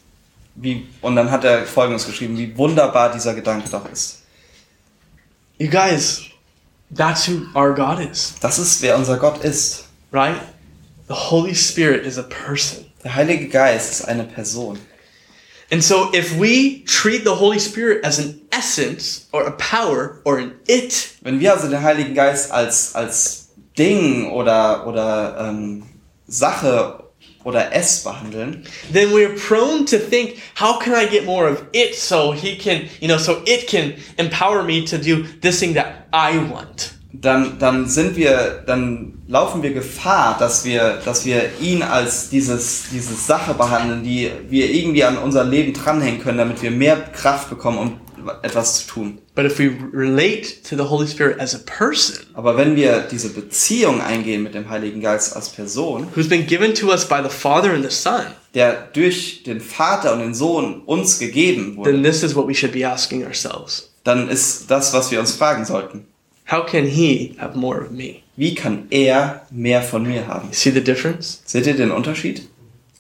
[0.56, 4.18] Wie, und dann hat er Folgendes geschrieben, wie wunderbar dieser Gedanke doch ist.
[5.58, 6.20] You guys,
[6.90, 9.84] that's who our God is, Das ist, wer unser Gott ist.
[10.12, 10.36] right?
[11.08, 12.86] The Holy Spirit is a person.
[13.02, 14.78] Der Heilige Geist ist eine Person.
[15.72, 20.38] And so if we treat the Holy Spirit as an essence or a power or
[20.38, 25.84] an it, Wenn wir also den Heiligen Geist als, als Ding oder, oder ähm,
[26.26, 26.99] Sache
[27.44, 31.94] oder es behandeln, then we're prone to think, how can I get more of it
[31.94, 36.06] so he can, you know, so it can empower me to do this thing that
[36.12, 36.94] I want.
[37.12, 42.84] dann, dann sind wir, dann laufen wir Gefahr, dass wir, dass wir ihn als dieses,
[42.92, 47.50] diese Sache behandeln, die wir irgendwie an unser Leben dranhängen können, damit wir mehr Kraft
[47.50, 48.00] bekommen, um
[48.42, 49.18] etwas zu tun.
[49.34, 53.30] But if we relate to the Holy Spirit as a person Aber wenn wir diese
[53.30, 57.28] Beziehung eingehen mit dem Heiligen Geist als Person, who's been given to us by the
[57.28, 62.02] Father and the Son, der durch den Vater und den Sohn uns gegeben wurde, then
[62.02, 63.90] this is what we should be asking ourselves.
[64.04, 66.06] dann ist das, was wir uns fragen sollten.
[66.50, 68.22] How can he have more of me?
[68.36, 70.48] Wie kann er mehr von mir haben?
[70.52, 71.42] See the difference?
[71.44, 72.48] Seht ihr den Unterschied?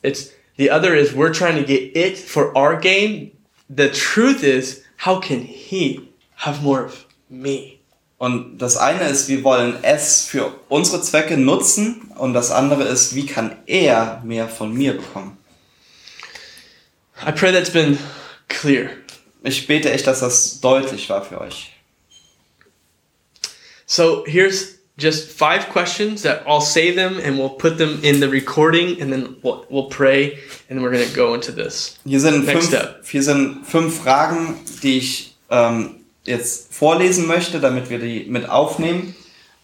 [0.02, 3.32] It's the other is we're trying to get it for our gain.
[3.68, 7.78] The truth is, how can he have more of me?
[8.18, 13.14] Und das eine ist, wir wollen es für unsere Zwecke nutzen und das andere ist,
[13.14, 15.38] wie kann er mehr von mir bekommen?
[17.26, 17.98] I pray that's been
[18.48, 18.90] clear.
[19.42, 21.72] Ich bete echt, dass das deutlich war für euch.
[23.86, 28.28] So here's just five questions that I'll say them and we'll put them in the
[28.28, 30.38] recording and then we'll, we'll pray
[30.68, 31.98] and then we're going to go into this.
[32.06, 33.04] Hier sind, Next fünf, step.
[33.06, 39.14] hier sind fünf Fragen, die ich ähm, jetzt vorlesen möchte, damit wir die mit aufnehmen.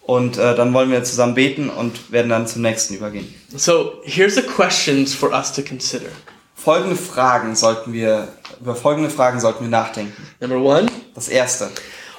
[0.03, 3.34] Und äh, dann wollen wir zusammen beten und werden dann zum nächsten übergehen.
[3.57, 6.07] So here's the questions for us to consider.
[6.55, 8.28] folgende Fragen sollten wir,
[8.61, 10.14] über folgende Fragen sollten wir nachdenken.
[10.41, 11.70] Number one, Das erste.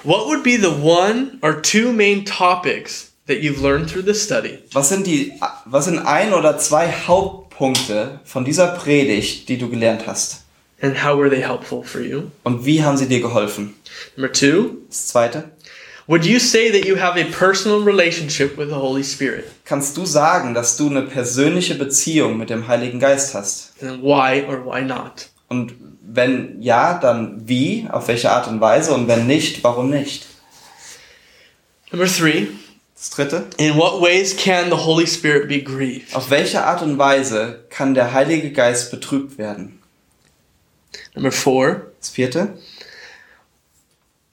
[0.03, 4.59] what would be the one or two main topics that you've learned through this study
[4.73, 5.33] Was sind die,
[5.65, 10.43] was sind ein oder zwei Hauptpunkte von dieser Predigt, die du gelernt hast?
[10.81, 12.23] and how were they helpful for you?
[12.43, 13.73] Und wie haben sie dir geholfen?
[14.15, 15.45] Number two, Das zweite.
[16.05, 19.45] would you say that you have a personal relationship with the Holy Spirit?
[19.65, 23.73] Kannst du sagen, dass du eine persönliche Beziehung mit dem Heiligen Geist hast?
[23.81, 25.29] And why or why not?
[25.49, 25.73] Und
[26.09, 27.87] wenn ja, dann wie?
[27.91, 28.93] Auf welche Art und Weise?
[28.93, 30.25] Und wenn nicht, warum nicht?
[31.91, 32.47] Number three,
[32.97, 33.45] Das dritte.
[33.57, 36.15] in what ways can the Holy Spirit be grieved?
[36.15, 39.79] Auf welche Art und Weise kann der Heilige Geist betrübt werden?
[41.13, 42.57] Number four, Das vierte.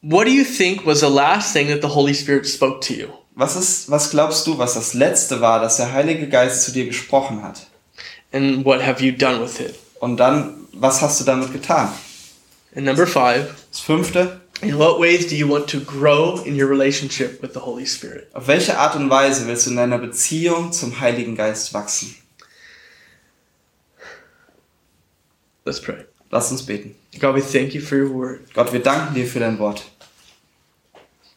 [0.01, 3.09] what do you think was the last thing that the Holy Spirit spoke to you?
[3.35, 6.87] Was ist, was glaubst du, was das letzte war, dass der Heilige Geist zu dir
[6.87, 7.67] gesprochen hat?
[8.33, 9.75] And what have you done with it?
[10.01, 11.93] Und dann, was hast du damit getan?
[12.75, 14.41] And number five, Das fünfte.
[14.65, 18.31] In what ways do you want to grow in your relationship with the Holy Spirit?
[18.35, 22.15] Auf welche Art und Weise willst du in deiner Beziehung zum Heiligen Geist wachsen?
[25.65, 26.05] Let's pray.
[26.31, 26.95] Lass uns beten.
[27.21, 28.53] God, we thank you for your word.
[28.55, 29.85] Gott, wir danken dir für dein Wort.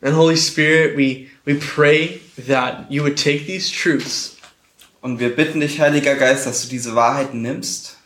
[0.01, 4.37] And Holy Spirit, we, we pray that you would take these truths
[5.01, 7.97] Und wir bitten dich, Heiliger Geist, dass du diese Wahrheiten nimmst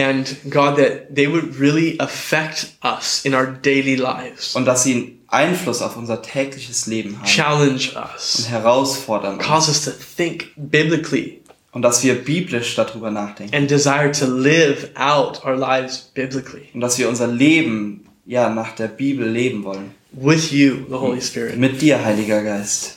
[0.00, 4.92] and God, that they would really affect us in our daily lives, und dass sie
[4.94, 7.94] einen Einfluss auf unser tägliches Leben haben challenge us.
[7.94, 7.96] und
[8.44, 9.44] us, herausfordern uns.
[9.44, 11.36] cause us to think biblically
[11.72, 13.54] Und dass wir biblisch darüber nachdenken.
[13.54, 18.72] and desire to live out our lives biblically Und dass wir unser Leben ja nach
[18.74, 19.92] der Bibel leben wollen.
[20.12, 22.96] with you, the Holy Spirit, Mit dir, Heiliger Geist.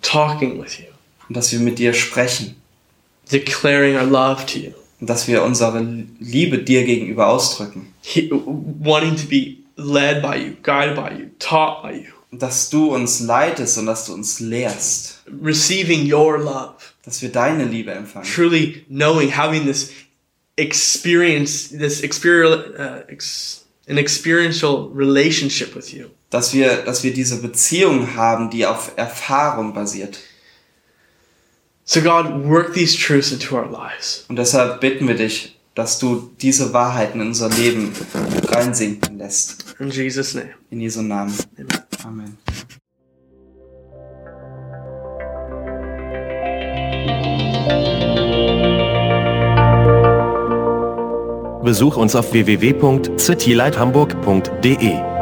[0.00, 0.86] talking with you,
[1.28, 2.56] Und dass wir mit dir sprechen.
[3.30, 5.84] declaring our love to you, dass wir unsere
[6.18, 7.92] Liebe dir gegenüber ausdrücken.
[8.02, 12.68] he- wanting to be led by you, guided by you, taught by you, Und dass
[12.70, 15.22] du uns leitest und dass du uns lehrst.
[15.42, 16.74] receiving your love.
[17.04, 18.26] Dass wir deine Liebe empfangen.
[18.26, 19.90] truly knowing, having this
[20.56, 26.06] experience, this experiential, uh, ex, an experiential relationship with you.
[26.30, 30.18] Dass wir, dass wir diese Beziehung haben, die auf Erfahrung basiert.
[31.90, 34.26] So God, work these truths into our lives.
[34.28, 37.94] Und deshalb bitten wir dich, dass du diese Wahrheiten in unser Leben
[38.46, 39.74] reinsinken lässt.
[39.78, 40.50] In Jesus' name.
[40.68, 41.32] In Jesu Namen.
[42.04, 42.04] Amen.
[42.04, 42.36] Amen.
[51.64, 55.17] Besuch uns auf www.citylighthamburg.de.